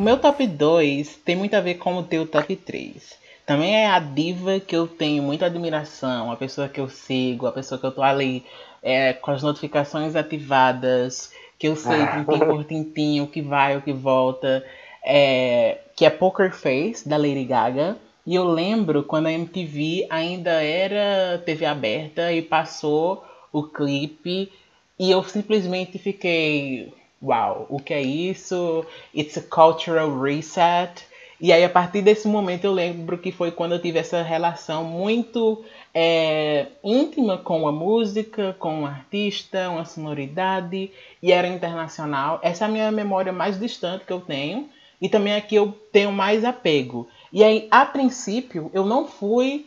[0.00, 3.18] O meu top 2 tem muito a ver com o teu top 3.
[3.44, 7.52] Também é a diva que eu tenho muita admiração, a pessoa que eu sigo, a
[7.52, 8.42] pessoa que eu tô ali
[8.82, 13.82] é, com as notificações ativadas, que eu sei tintim por tintim, o que vai, o
[13.82, 14.64] que volta,
[15.04, 17.98] é, que é Poker Face, da Lady Gaga.
[18.26, 23.22] E eu lembro quando a MTV ainda era TV aberta e passou
[23.52, 24.50] o clipe
[24.98, 26.90] e eu simplesmente fiquei,
[27.22, 28.84] uau, o que é isso?
[29.14, 31.04] It's a cultural reset.
[31.40, 34.84] E aí, a partir desse momento, eu lembro que foi quando eu tive essa relação
[34.84, 35.64] muito
[35.94, 40.90] é, íntima com a música, com o artista, uma sonoridade,
[41.22, 42.38] e era internacional.
[42.42, 44.68] Essa é a minha memória mais distante que eu tenho,
[45.00, 47.08] e também a que eu tenho mais apego.
[47.32, 49.66] E aí, a princípio, eu não fui,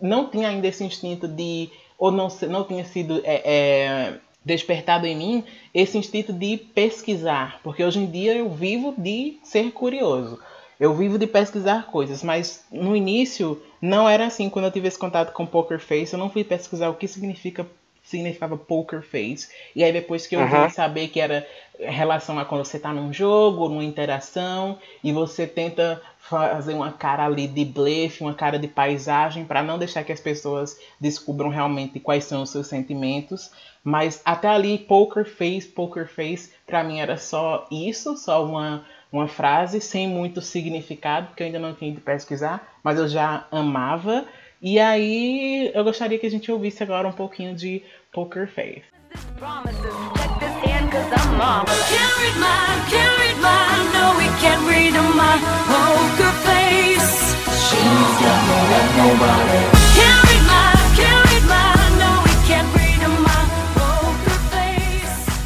[0.00, 4.14] não tinha ainda esse instinto de, ou não, não tinha sido é, é,
[4.44, 9.72] despertado em mim esse instinto de pesquisar, porque hoje em dia eu vivo de ser
[9.72, 10.38] curioso.
[10.80, 14.50] Eu vivo de pesquisar coisas, mas no início não era assim.
[14.50, 17.64] Quando eu tive esse contato com Poker Face, eu não fui pesquisar o que significa
[18.12, 19.48] significava Poker Face.
[19.74, 20.46] E aí depois que eu Uhum.
[20.46, 21.46] vim saber que era
[21.78, 27.24] relação a quando você tá num jogo, numa interação, e você tenta fazer uma cara
[27.26, 31.98] ali de blefe, uma cara de paisagem, para não deixar que as pessoas descubram realmente
[31.98, 33.50] quais são os seus sentimentos.
[33.82, 39.26] Mas até ali, Poker Face, Poker Face, pra mim era só isso, só uma, uma
[39.26, 44.24] frase sem muito significado, porque eu ainda não tinha ido pesquisar, mas eu já amava.
[44.60, 47.82] E aí eu gostaria que a gente ouvisse agora um pouquinho de
[48.12, 48.82] Poker Face.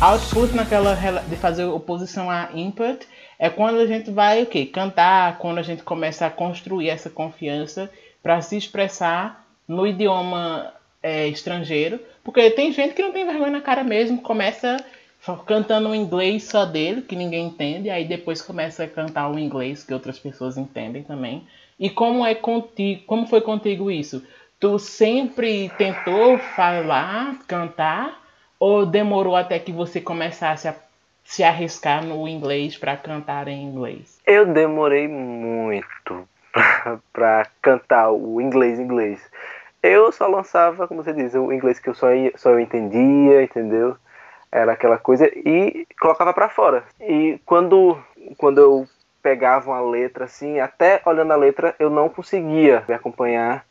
[0.01, 3.07] Output naquela de fazer oposição a input
[3.39, 4.67] é quando a gente vai o quê?
[4.67, 7.89] Cantar, quando a gente começa a construir essa confiança
[8.23, 10.75] para se expressar no idioma
[11.07, 14.77] é, estrangeiro, porque tem gente que não tem vergonha na cara mesmo, começa
[15.47, 19.85] cantando o inglês só dele, que ninguém entende, aí depois começa a cantar o inglês
[19.85, 21.47] que outras pessoas entendem também.
[21.79, 24.27] E como é contigo, como foi contigo isso?
[24.59, 28.21] Tu sempre tentou falar, cantar,
[28.59, 30.75] ou demorou até que você começasse a
[31.23, 34.19] se arriscar no inglês para cantar em inglês?
[34.27, 36.29] Eu demorei muito
[37.13, 39.21] pra cantar o inglês inglês.
[39.83, 43.97] Eu só lançava, como você diz, o inglês que eu só, só eu entendia, entendeu?
[44.51, 46.85] Era aquela coisa e colocava pra fora.
[47.01, 47.99] E quando,
[48.39, 48.89] quando eu
[49.23, 53.65] pegava uma letra assim, até olhando a letra, eu não conseguia me acompanhar,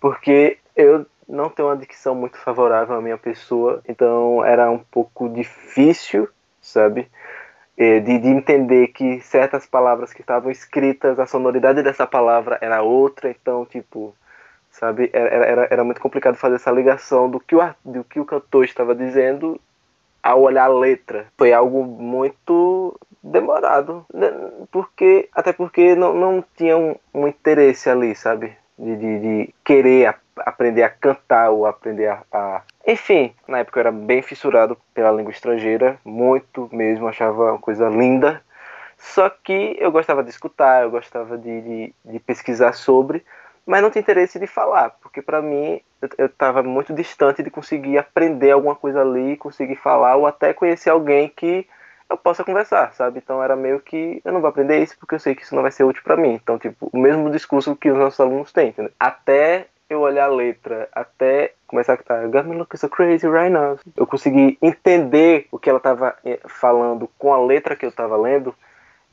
[0.00, 5.28] porque eu não tenho uma dicção muito favorável à minha pessoa, então era um pouco
[5.28, 6.28] difícil,
[6.60, 7.08] sabe?
[7.80, 12.82] eh, de, de entender que certas palavras que estavam escritas, a sonoridade dessa palavra era
[12.82, 14.14] outra, então, tipo,
[14.70, 18.24] sabe, era, era, era muito complicado fazer essa ligação do que o, do que o
[18.24, 19.60] cantor estava dizendo
[20.22, 21.26] ao olhar a letra.
[21.38, 24.28] Foi algo muito demorado, né?
[24.70, 30.06] porque até porque não, não tinha um, um interesse ali, sabe, de, de, de querer
[30.08, 34.76] a- aprender a cantar ou aprender a, a- Enfim, na época eu era bem fissurado
[34.94, 38.42] pela língua estrangeira, muito mesmo, achava uma coisa linda.
[38.98, 43.24] Só que eu gostava de escutar, eu gostava de, de, de pesquisar sobre,
[43.70, 45.80] mas não tinha interesse de falar, porque para mim
[46.18, 50.90] eu estava muito distante de conseguir aprender alguma coisa ali, conseguir falar ou até conhecer
[50.90, 51.64] alguém que
[52.10, 53.18] eu possa conversar, sabe?
[53.18, 55.62] Então era meio que eu não vou aprender isso porque eu sei que isso não
[55.62, 56.32] vai ser útil para mim.
[56.32, 58.90] Então, tipo, o mesmo discurso que os nossos alunos têm, entendeu?
[58.98, 63.52] Até eu olhar a letra, até começar a cantar Got me looking so crazy right
[63.52, 63.78] now.
[63.96, 66.16] Eu consegui entender o que ela estava
[66.48, 68.52] falando com a letra que eu estava lendo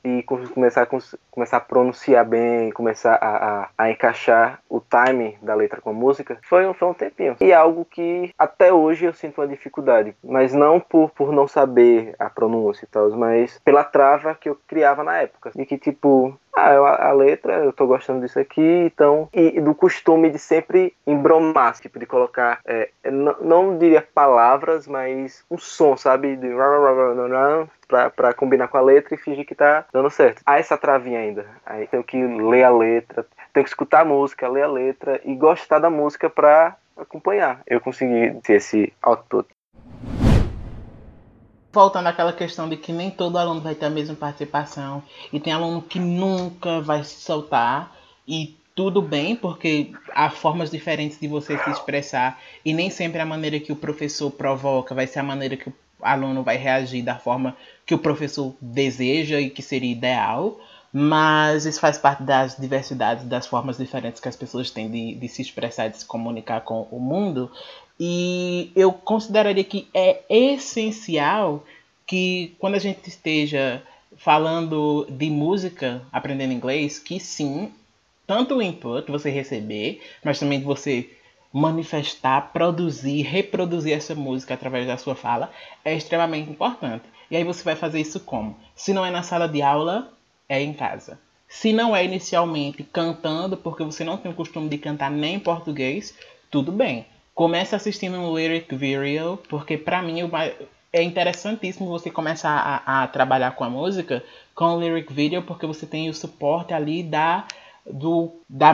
[0.04, 0.88] e com- começar a,
[1.32, 5.94] começar a pronunciar bem, começar a, a, a encaixar o time da letra com a
[5.94, 7.36] música, foi, um- foi um tempinho.
[7.42, 11.48] E é algo que até hoje eu sinto uma dificuldade, mas não por, por não
[11.48, 15.52] saber a pronúncia e tal, mas pela trava que eu criava na época.
[15.56, 19.30] E que tipo, ah, eu- a, letra, eu tô gostando disso aqui, então.
[19.34, 24.88] E, e do costume de sempre embromar, tipo, de colocar, é, não, não diria palavras,
[24.88, 26.36] mas um som, sabe?
[26.36, 26.48] De
[27.88, 30.42] pra, pra combinar com a letra e fingir que tá dando certo.
[30.46, 31.46] Há essa travinha ainda.
[31.66, 35.36] Aí tenho que ler a letra, tenho que escutar a música, ler a letra e
[35.36, 37.62] gostar da música pra acompanhar.
[37.66, 39.48] Eu consegui ter esse output.
[41.78, 45.54] Voltando àquela questão de que nem todo aluno vai ter a mesma participação e tem
[45.54, 47.96] aluno que nunca vai se soltar
[48.28, 53.26] e tudo bem, porque há formas diferentes de você se expressar e nem sempre a
[53.28, 57.20] maneira que o professor provoca vai ser a maneira que o aluno vai reagir da
[57.20, 57.56] forma
[57.86, 60.60] que o professor deseja e que seria ideal,
[60.92, 65.28] mas isso faz parte das diversidades, das formas diferentes que as pessoas têm de, de
[65.28, 67.52] se expressar, de se comunicar com o mundo.
[68.00, 71.64] E eu consideraria que é essencial
[72.06, 73.84] que quando a gente esteja
[74.18, 77.72] falando de música, aprendendo inglês, que sim,
[78.26, 81.10] tanto o input você receber, mas também você
[81.52, 85.52] manifestar, produzir, reproduzir essa música através da sua fala
[85.84, 87.06] é extremamente importante.
[87.32, 88.58] E aí você vai fazer isso como?
[88.76, 90.12] Se não é na sala de aula,
[90.48, 91.20] é em casa.
[91.48, 95.40] Se não é inicialmente cantando, porque você não tem o costume de cantar nem em
[95.40, 96.14] português,
[96.52, 97.06] tudo bem.
[97.38, 100.28] Comece assistindo um lyric video, porque pra mim
[100.92, 102.50] é interessantíssimo você começar
[102.84, 104.24] a, a trabalhar com a música
[104.56, 107.46] com o lyric video, porque você tem o suporte ali da
[107.86, 108.74] do da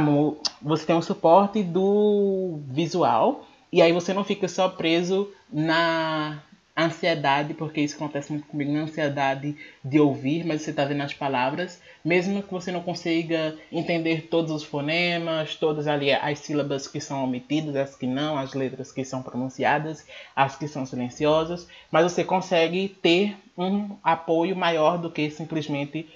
[0.61, 6.41] você tem o suporte do visual e aí você não fica só preso na
[6.75, 11.13] ansiedade, porque isso acontece muito comigo, na ansiedade de ouvir, mas você está vendo as
[11.13, 16.99] palavras, mesmo que você não consiga entender todos os fonemas, todas ali as sílabas que
[16.99, 20.05] são omitidas, as que não, as letras que são pronunciadas,
[20.35, 26.09] as que são silenciosas, mas você consegue ter um apoio maior do que simplesmente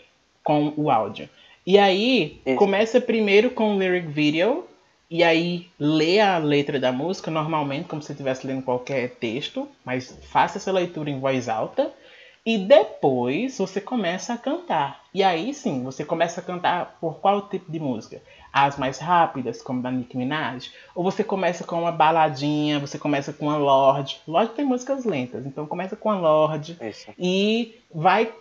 [0.44, 1.30] com o áudio.
[1.66, 4.67] E aí, começa primeiro com o lyric video,
[5.10, 10.18] e aí lê a letra da música normalmente, como se estivesse lendo qualquer texto, mas
[10.24, 11.92] faça essa leitura em voz alta.
[12.46, 15.04] E depois você começa a cantar.
[15.14, 18.22] E aí sim, você começa a cantar por qual tipo de música?
[18.54, 20.72] As mais rápidas, como da Nicki Minaj?
[20.96, 24.22] Ou você começa com uma baladinha, você começa com a Lorde.
[24.26, 27.12] Lorde tem músicas lentas, então começa com a Lorde Isso.
[27.20, 28.32] e vai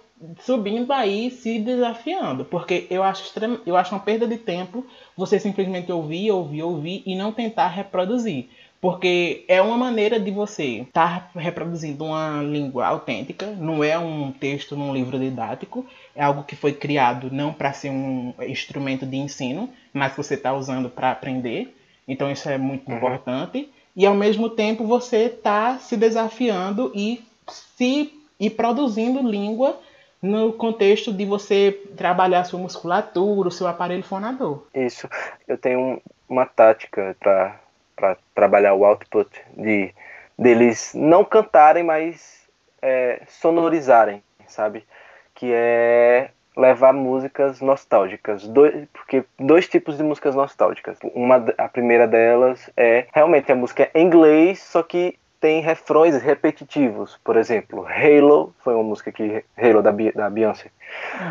[0.41, 4.85] subindo aí, se desafiando, porque eu acho extrema, eu acho uma perda de tempo
[5.17, 8.49] você simplesmente ouvir, ouvir, ouvir e não tentar reproduzir,
[8.81, 14.77] porque é uma maneira de você estar reproduzindo uma língua autêntica, não é um texto
[14.77, 19.69] num livro didático, é algo que foi criado não para ser um instrumento de ensino,
[19.93, 21.77] mas que você está usando para aprender.
[22.09, 23.69] Então isso é muito importante.
[23.95, 29.81] E ao mesmo tempo você está se desafiando e se e produzindo língua
[30.23, 34.65] no contexto de você trabalhar sua musculatura, o seu aparelho fonador.
[34.75, 35.09] Isso.
[35.47, 39.95] Eu tenho um- uma tática para trabalhar o output de
[40.39, 42.37] deles não cantarem, mas
[42.83, 44.85] é, sonorizarem, sabe?
[45.35, 50.99] Que é levar músicas nostálgicas, dois, porque dois tipos de músicas nostálgicas.
[51.15, 57.21] Uma, a primeira delas é realmente a música em inglês, só que tem refrões repetitivos.
[57.23, 60.73] Por exemplo, Halo foi uma música que Halo da, da Beyoncé.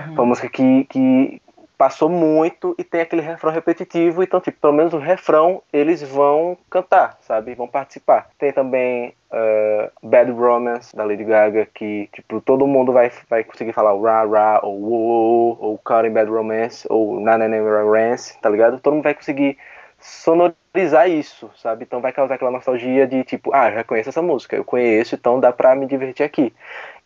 [0.06, 1.42] Foi uma música que, que
[1.78, 6.58] passou muito e tem aquele refrão repetitivo, então, tipo, pelo menos o refrão eles vão
[6.70, 7.56] cantar, sabe?
[7.56, 8.30] Vão participar.
[8.40, 13.74] Tem também uh, Bad Romance, da Lady Gaga, que, tipo, todo mundo vai, vai conseguir
[13.74, 17.50] falar o ra ra, ou wo, wo, ou Caught in Bad Romance, ou na na
[17.50, 18.80] na Romance, tá ligado?
[18.80, 19.58] Todo mundo vai conseguir
[20.00, 21.84] sonorizar isso, sabe?
[21.84, 25.40] Então vai causar aquela nostalgia de, tipo, ah, já conheço essa música, eu conheço, então
[25.40, 26.54] dá pra me divertir aqui.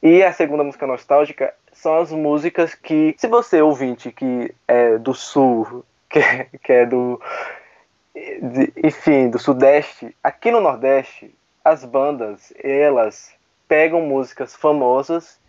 [0.02, 5.14] E a segunda música nostálgica são as músicas que, se você ouvinte que é do
[5.14, 7.22] sul, que, é- que é do,
[8.42, 13.32] de- enfim, do sudeste, aqui no nordeste, as bandas, elas
[13.68, 15.40] pegam músicas famosas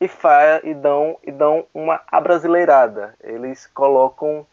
[0.00, 3.14] e, fa e, dão, e dão uma abrasileirada.
[3.22, 4.46] Eles colocam,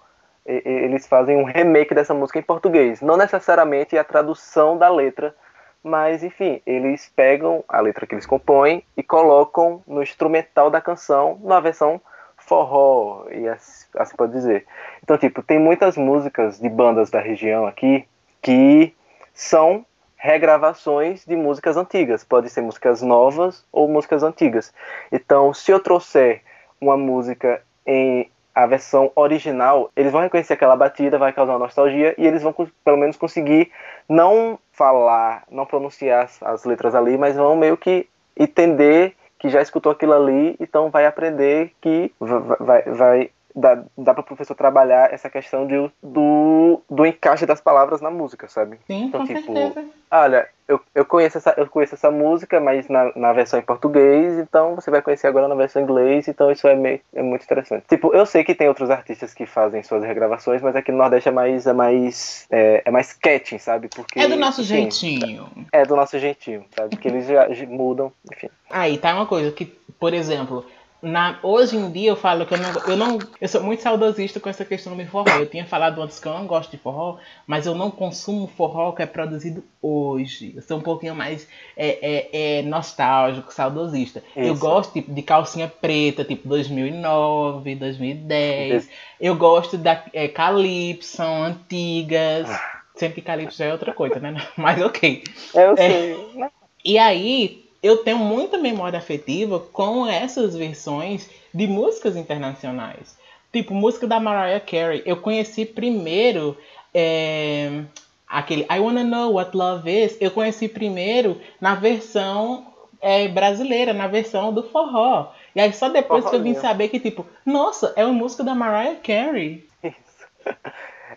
[0.48, 3.02] eles fazem um remake dessa música em português.
[3.02, 5.36] Não necessariamente a tradução da letra,
[5.84, 11.40] mas enfim, eles pegam a letra que eles compõem e colocam no instrumental da canção
[11.44, 12.02] na versão
[12.38, 14.66] forró, e assim, pode dizer.
[15.04, 18.08] Então, tipo, tem muitas músicas de bandas da região aqui
[18.42, 18.96] que
[19.34, 19.86] são
[20.16, 22.24] regravações de músicas antigas.
[22.24, 24.74] Pode ser músicas novas ou músicas antigas.
[25.12, 26.42] Então, se eu trouxer
[26.80, 32.26] uma música em a versão original, eles vão reconhecer aquela batida, vai causar nostalgia e
[32.26, 33.72] eles vão pelo menos conseguir
[34.10, 39.62] não falar, não pronunciar as, as letras ali, mas vão meio que entender que já
[39.62, 44.26] escutou aquilo ali, então vai aprender que va- va- vai, vai dá, dá para o
[44.26, 48.78] professor trabalhar essa questão de, do, do encaixe das palavras na música, sabe?
[48.86, 49.86] Sim, Então, tipo, certeza.
[50.10, 54.38] Olha, eu, eu, conheço essa, eu conheço essa música, mas na, na versão em português,
[54.38, 57.44] então você vai conhecer agora na versão em inglês, então isso é, meio, é muito
[57.44, 57.86] interessante.
[57.90, 61.30] Tipo, eu sei que tem outros artistas que fazem suas regravações, mas aqui no Nordeste
[61.30, 63.90] é mais, é mais, é, é mais catching, sabe?
[63.90, 65.50] Porque, É do nosso enfim, jeitinho.
[65.72, 66.90] É do nosso jeitinho, sabe?
[66.92, 68.50] Porque eles já já mudam, enfim.
[68.70, 70.66] Aí tá uma coisa que, por exemplo,
[71.02, 73.20] na, hoje em dia eu falo que eu não, eu não.
[73.40, 75.30] Eu sou muito saudosista com essa questão do forró.
[75.38, 78.92] Eu tinha falado antes que eu não gosto de forró, mas eu não consumo forró
[78.94, 80.54] que é produzido hoje.
[80.56, 82.00] Eu sou um pouquinho mais é,
[82.34, 84.24] é, é nostálgico, saudosista.
[84.36, 84.62] Eu Isso.
[84.62, 88.74] gosto tipo, de calcinha preta, tipo 2009, 2010.
[88.86, 88.90] Esse-
[89.20, 92.48] Eu gosto da é, Calypso, antigas.
[92.96, 94.36] Sempre que Calypso já é outra coisa, né?
[94.58, 95.24] Mas ok.
[95.56, 95.76] É, eu É.
[95.76, 96.28] sei.
[96.36, 96.50] né?
[96.84, 103.18] E aí, eu tenho muita memória afetiva com essas versões de músicas internacionais.
[103.52, 105.02] Tipo, música da Mariah Carey.
[105.06, 106.58] Eu conheci primeiro
[106.94, 107.84] é,
[108.28, 110.18] aquele I Wanna Know What Love Is.
[110.20, 112.68] Eu conheci primeiro na versão
[113.02, 115.32] é, brasileira, na versão do forró.
[115.56, 118.54] E aí só depois que eu vim saber que, tipo, nossa, é uma música da
[118.54, 119.66] Mariah Carey.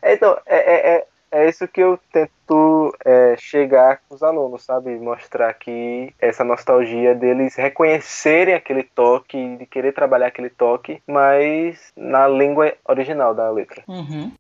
[0.03, 4.99] Então, é, é, é, isso que eu tento é, chegar com os alunos, sabe?
[4.99, 12.26] Mostrar que essa nostalgia deles reconhecerem aquele toque, de querer trabalhar aquele toque, mas na
[12.26, 13.83] língua original da letra.
[13.87, 14.33] Uhum.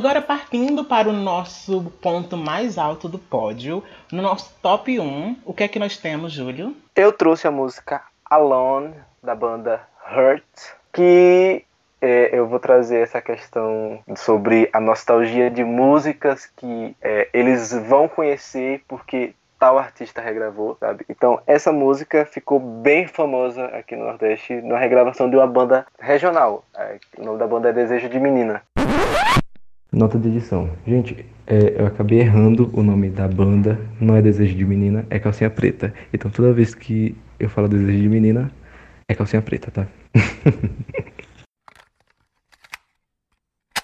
[0.00, 5.52] Agora partindo para o nosso ponto mais alto do pódio, no nosso top 1, o
[5.52, 6.74] que é que nós temos, Júlio?
[6.96, 10.42] Eu trouxe a música Alone, da banda Hurt,
[10.90, 11.66] que
[12.00, 18.08] é, eu vou trazer essa questão sobre a nostalgia de músicas que é, eles vão
[18.08, 21.04] conhecer porque tal artista regravou, sabe?
[21.10, 26.64] Então essa música ficou bem famosa aqui no Nordeste na regravação de uma banda regional.
[26.74, 28.62] É, o nome da banda é Desejo de Menina.
[29.92, 30.70] Nota de edição.
[30.86, 33.78] Gente, é, eu acabei errando o nome da banda.
[34.00, 35.92] Não é Desejo de Menina, é Calcinha Preta.
[36.12, 38.52] Então toda vez que eu falo Desejo de Menina,
[39.08, 39.86] é Calcinha Preta, tá?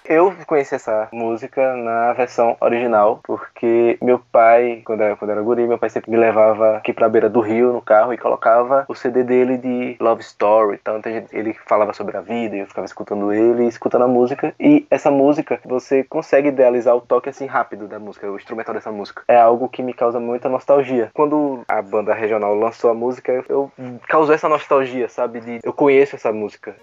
[0.08, 5.66] Eu conheci essa música na versão original, porque meu pai, quando era, quando era guri,
[5.66, 8.94] meu pai sempre me levava aqui pra beira do rio no carro e colocava o
[8.94, 10.78] CD dele de Love Story.
[10.80, 11.00] Então
[11.32, 14.54] ele falava sobre a vida e eu ficava escutando ele e escutando a música.
[14.60, 18.92] E essa música, você consegue idealizar o toque assim rápido da música, o instrumental dessa
[18.92, 19.22] música.
[19.26, 21.10] É algo que me causa muita nostalgia.
[21.14, 23.70] Quando a banda regional lançou a música, eu
[24.08, 25.40] causou essa nostalgia, sabe?
[25.40, 26.76] De eu conheço essa música.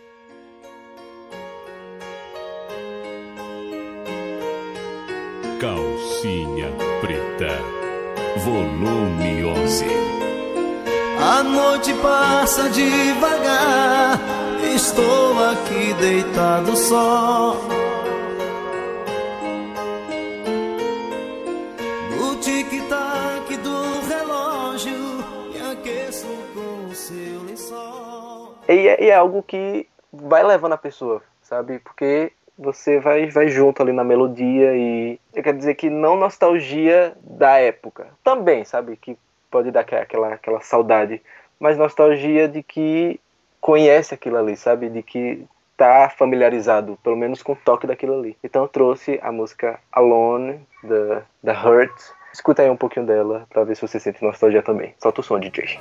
[5.63, 6.67] Calcinha
[6.99, 7.57] Preta,
[8.43, 9.85] volume 11.
[11.17, 14.19] A noite passa devagar,
[14.75, 17.55] estou aqui deitado só.
[22.17, 24.99] No tic-tac do relógio,
[25.53, 28.57] me aqueço com o seu lençol.
[28.67, 31.79] E é, e é algo que vai levando a pessoa, sabe?
[31.79, 37.13] Porque você vai, vai junto ali na melodia e eu quero dizer que não nostalgia
[37.21, 38.07] da época.
[38.23, 39.17] Também sabe que
[39.49, 41.21] pode dar aquela aquela saudade
[41.59, 43.19] mas nostalgia de que
[43.61, 45.45] conhece aquilo ali sabe de que
[45.77, 48.37] tá familiarizado pelo menos com o toque daquilo ali.
[48.43, 51.93] Então eu trouxe a música Alone da da Hurt.
[52.33, 54.93] Escuta aí um pouquinho dela para ver se você sente nostalgia também.
[54.99, 55.79] Solta o som DJ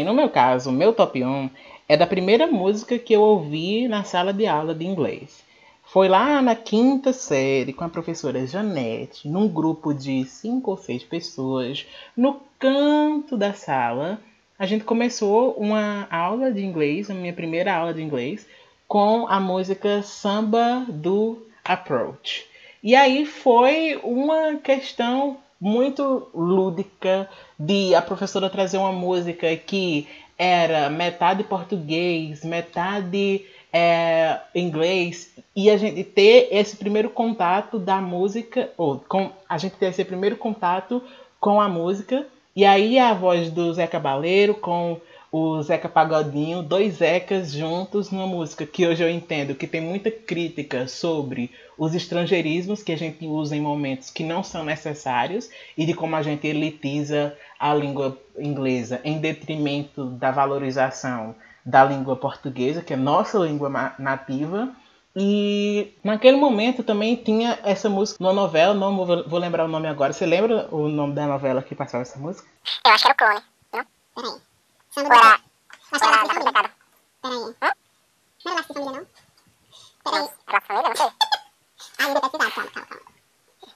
[0.00, 1.50] Bem, no meu caso, o meu top 1
[1.86, 5.44] é da primeira música que eu ouvi na sala de aula de inglês.
[5.84, 11.02] Foi lá na quinta série com a professora Janete, num grupo de cinco ou seis
[11.02, 11.86] pessoas,
[12.16, 14.18] no canto da sala.
[14.58, 18.46] A gente começou uma aula de inglês, a minha primeira aula de inglês,
[18.88, 22.46] com a música Samba do Approach.
[22.82, 30.08] E aí foi uma questão muito lúdica de a professora trazer uma música que
[30.38, 38.70] era metade português, metade é, inglês, e a gente ter esse primeiro contato da música,
[38.76, 41.02] ou com a gente ter esse primeiro contato
[41.38, 44.98] com a música, e aí a voz do Zé Cabaleiro com
[45.32, 50.10] o Zeca Pagodinho, dois Zecas juntos numa música que hoje eu entendo que tem muita
[50.10, 55.86] crítica sobre os estrangeirismos que a gente usa em momentos que não são necessários e
[55.86, 62.82] de como a gente elitiza a língua inglesa em detrimento da valorização da língua portuguesa,
[62.82, 64.70] que é nossa língua nativa.
[65.14, 70.12] E naquele momento também tinha essa música numa novela, não vou lembrar o nome agora.
[70.12, 72.48] Você lembra o nome da novela que passava essa música?
[72.86, 73.42] Eu acho que era o clone,
[74.96, 75.08] não?
[75.08, 75.10] Peraí.
[75.10, 75.38] Ou Samba era.
[75.38, 75.42] do
[75.92, 76.52] Acho que Ou era era Laço de Família.
[76.52, 76.70] Pecado?
[77.22, 77.54] Peraí.
[78.44, 79.06] Não era Laço de Família, não?
[80.06, 81.10] Era não sei.
[81.98, 82.50] Ah, vou pesquisar.
[82.50, 83.00] Calma, calma, calma.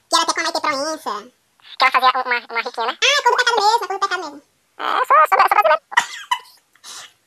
[0.09, 1.31] Que era até com a Maite Proença.
[1.77, 2.97] Que ela fazia uma, uma riquinha, né?
[3.03, 4.41] Ah, do pecado mesmo, do pecado mesmo.
[4.77, 5.81] É, sou brasileiro.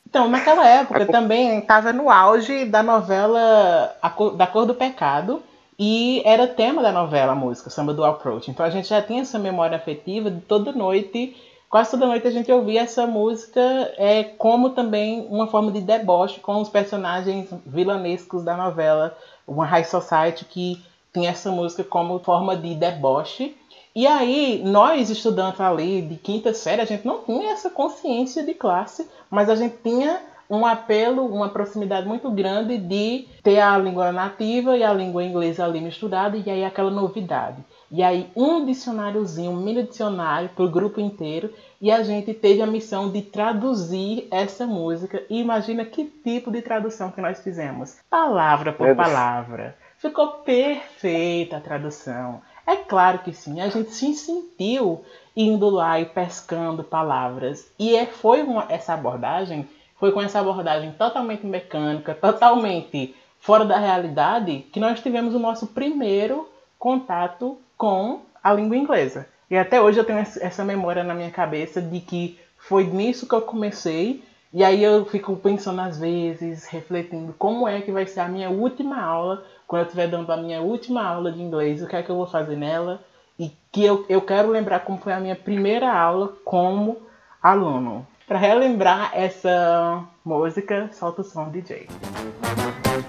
[0.09, 5.43] Então, naquela época também estava no auge da novela A Cor- Da Cor do Pecado
[5.79, 8.51] e era tema da novela a música, Samba do Approach.
[8.51, 11.37] Então a gente já tinha essa memória afetiva de toda noite,
[11.69, 13.61] quase toda noite a gente ouvia essa música
[13.97, 19.17] é, como também uma forma de deboche com os personagens vilanescos da novela,
[19.47, 23.57] uma High Society que tinha essa música como forma de deboche.
[23.95, 28.55] E aí, nós estudantes ali de quinta série, a gente não tinha essa consciência de
[28.55, 34.13] classe, mas a gente tinha um apelo, uma proximidade muito grande de ter a língua
[34.13, 37.57] nativa e a língua inglesa ali misturada, e aí aquela novidade.
[37.91, 42.61] E aí um dicionáriozinho, um mini dicionário para o grupo inteiro, e a gente teve
[42.61, 45.23] a missão de traduzir essa música.
[45.31, 47.97] E imagina que tipo de tradução que nós fizemos.
[48.11, 49.77] Palavra por palavra.
[49.99, 52.41] Ficou perfeita a tradução.
[52.67, 55.03] É claro que sim, a gente se sentiu
[55.35, 57.71] indo lá e pescando palavras.
[57.79, 59.67] E é, foi uma- essa abordagem,
[59.99, 65.69] foi com essa abordagem totalmente mecânica, totalmente fora da realidade, que nós tivemos o nosso
[65.69, 69.27] primeiro contato com a língua inglesa.
[69.51, 73.35] E até hoje eu tenho essa memória na minha cabeça de que foi nisso que
[73.35, 74.23] eu comecei.
[74.53, 78.51] E aí eu fico pensando às vezes, refletindo como é que vai ser a minha
[78.51, 82.03] última aula, quando eu estiver dando a minha última aula de inglês, o que é
[82.03, 83.01] que eu vou fazer nela.
[83.39, 86.99] E que eu, eu quero lembrar como foi a minha primeira aula como
[87.43, 88.07] aluno.
[88.27, 91.87] Pra relembrar essa música, solta o som, DJ.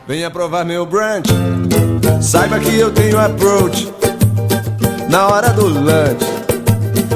[0.07, 1.29] Venha provar meu brunch.
[2.21, 3.91] Saiba que eu tenho approach.
[5.09, 6.23] Na hora do lunch,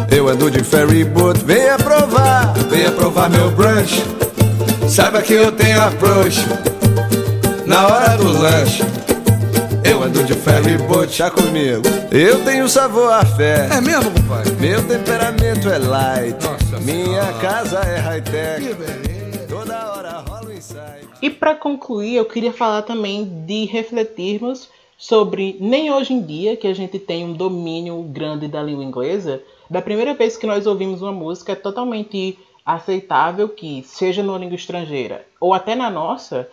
[0.10, 1.40] eu ando de ferry boat.
[1.46, 4.04] Venha provar, venha provar meu brunch.
[4.90, 6.40] Saiba que eu tenho approach.
[7.68, 8.82] Na hora do lanche,
[9.86, 11.14] eu ando de ferry boat.
[11.14, 11.84] Chá comigo.
[12.12, 13.70] Eu tenho sabor a fé.
[13.72, 14.54] É mesmo, compadre?
[14.54, 16.44] Meu temperamento é light.
[16.82, 18.76] Minha casa é high-tech.
[19.48, 21.08] Toda hora rola um insight.
[21.22, 24.68] E para concluir, eu queria falar também de refletirmos
[24.98, 29.42] sobre nem hoje em dia que a gente tem um domínio grande da língua inglesa,
[29.70, 34.56] da primeira vez que nós ouvimos uma música é totalmente aceitável que seja numa língua
[34.56, 36.50] estrangeira ou até na nossa,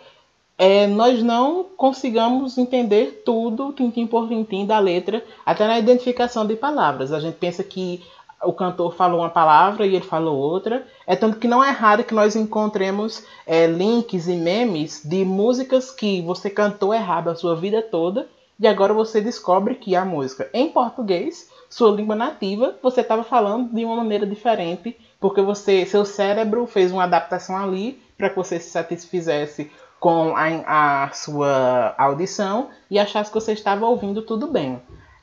[0.57, 6.55] é, nós não consigamos entender tudo, tintim por tintim, da letra, até na identificação de
[6.55, 7.11] palavras.
[7.11, 8.03] A gente pensa que
[8.43, 10.85] o cantor falou uma palavra e ele falou outra.
[11.05, 15.91] É tanto que não é raro que nós encontremos é, links e memes de músicas
[15.91, 18.27] que você cantou errado a sua vida toda
[18.59, 23.73] e agora você descobre que a música em português, sua língua nativa, você estava falando
[23.73, 28.59] de uma maneira diferente porque você, seu cérebro fez uma adaptação ali para que você
[28.59, 34.81] se satisfizesse com a, a sua audição e achasse que você estava ouvindo tudo bem.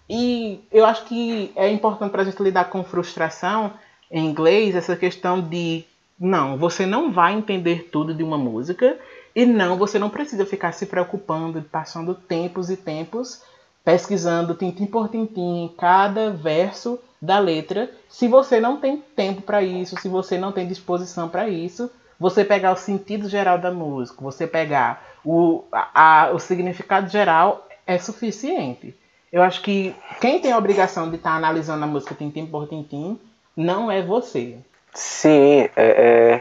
[0.08, 3.72] E eu acho que é importante para a gente lidar com frustração
[4.10, 5.84] em inglês, essa questão de
[6.18, 8.98] não, você não vai entender tudo de uma música
[9.34, 13.42] e não, você não precisa ficar se preocupando, passando tempos e tempos
[13.84, 19.96] pesquisando tintim por tintim cada verso da letra, se você não tem tempo para isso,
[19.98, 21.90] se você não tem disposição para isso,
[22.20, 27.66] você pegar o sentido geral da música, você pegar o, a, a, o significado geral
[27.86, 28.94] é suficiente.
[29.32, 32.68] Eu acho que quem tem a obrigação de estar tá analisando a música tintim por
[32.68, 33.18] tintim
[33.56, 34.56] não é você.
[34.94, 36.40] Sim, é,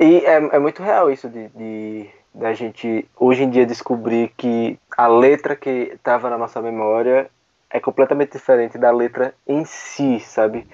[0.00, 4.78] e é, é, muito real isso de, de da gente hoje em dia descobrir que
[4.96, 7.28] a letra que estava na nossa memória
[7.68, 10.66] é completamente diferente da letra em si, sabe?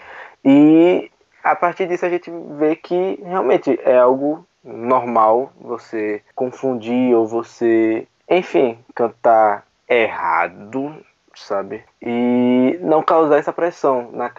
[0.45, 1.11] E
[1.43, 8.07] a partir disso a gente vê que realmente é algo normal você confundir ou você,
[8.29, 10.95] enfim, cantar errado,
[11.37, 11.85] sabe?
[12.01, 14.31] E não causar essa pressão, na,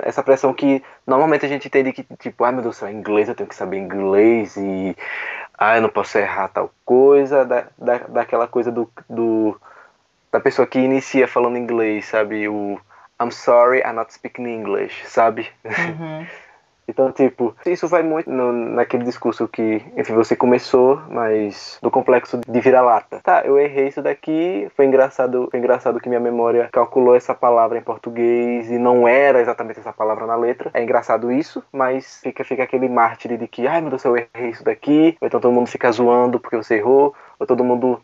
[0.00, 2.90] essa pressão que normalmente a gente entende que, tipo, ai ah, meu Deus do céu,
[2.90, 4.96] inglês, eu tenho que saber inglês e
[5.58, 9.58] ah, eu não posso errar tal coisa, da, da, daquela coisa do, do
[10.30, 12.48] da pessoa que inicia falando inglês, sabe?
[12.48, 12.78] O
[13.20, 15.48] I'm sorry, I'm not speaking English, sabe?
[15.64, 16.26] Uhum.
[16.88, 22.40] Então, tipo, isso vai muito no, naquele discurso que, enfim, você começou, mas do complexo
[22.46, 23.20] de vira-lata.
[23.22, 27.78] Tá, eu errei isso daqui, foi engraçado, foi engraçado que minha memória calculou essa palavra
[27.78, 30.70] em português e não era exatamente essa palavra na letra.
[30.72, 34.50] É engraçado isso, mas fica, fica aquele mártir de que, ai meu Deus, eu errei
[34.50, 38.00] isso daqui, ou então todo mundo fica zoando porque você errou, ou todo mundo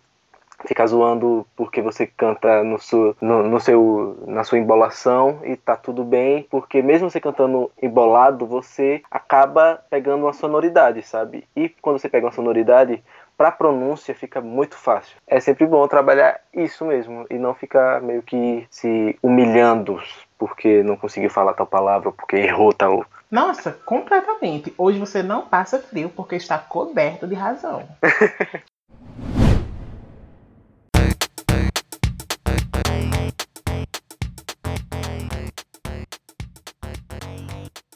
[0.66, 5.76] ficar zoando porque você canta no seu, no, no, seu, na sua embolação e tá
[5.76, 11.44] tudo bem, porque mesmo você cantando embolado, você acaba pegando uma sonoridade, sabe?
[11.54, 13.02] E quando você pega uma sonoridade,
[13.36, 15.16] para pronúncia fica muito fácil.
[15.26, 20.00] É sempre bom trabalhar isso mesmo e não ficar meio que se humilhando
[20.38, 23.04] porque não conseguiu falar tal palavra porque errou tal.
[23.30, 24.74] Nossa, completamente.
[24.76, 27.88] Hoje você não passa frio porque está coberto de razão.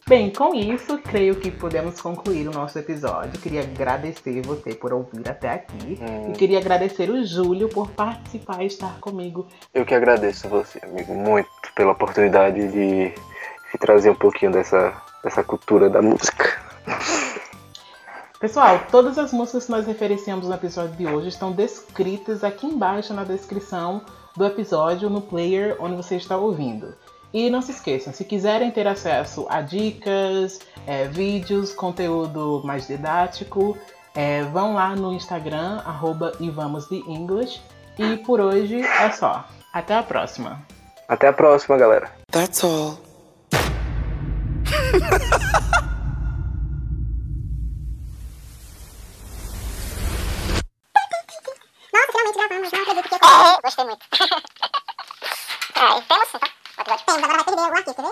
[0.08, 3.40] Bem, com isso, creio que podemos concluir o nosso episódio.
[3.40, 5.98] Queria agradecer você por ouvir até aqui.
[6.00, 6.30] Hum.
[6.30, 9.48] E queria agradecer o Júlio por participar e estar comigo.
[9.74, 14.94] Eu que agradeço você, amigo, muito pela oportunidade de, de trazer um pouquinho dessa,
[15.24, 16.56] dessa cultura da música.
[18.38, 23.12] Pessoal, todas as músicas que nós referenciamos no episódio de hoje estão descritas aqui embaixo
[23.12, 24.02] na descrição
[24.36, 26.94] do episódio no player onde você está ouvindo.
[27.32, 33.76] E não se esqueçam, se quiserem ter acesso a dicas, é, vídeos, conteúdo mais didático,
[34.14, 37.60] é, vão lá no Instagram, arroba English.
[37.98, 39.44] E por hoje é só.
[39.72, 40.62] Até a próxima.
[41.08, 42.10] Até a próxima, galera.
[42.30, 42.98] That's all.
[51.92, 52.72] Nossa, finalmente gravamos.
[52.72, 53.60] Não acredito que eu...
[53.62, 54.06] Gostei muito.
[56.90, 57.18] yaptılar.
[57.18, 58.08] Benim de bana bir de Allah getirir.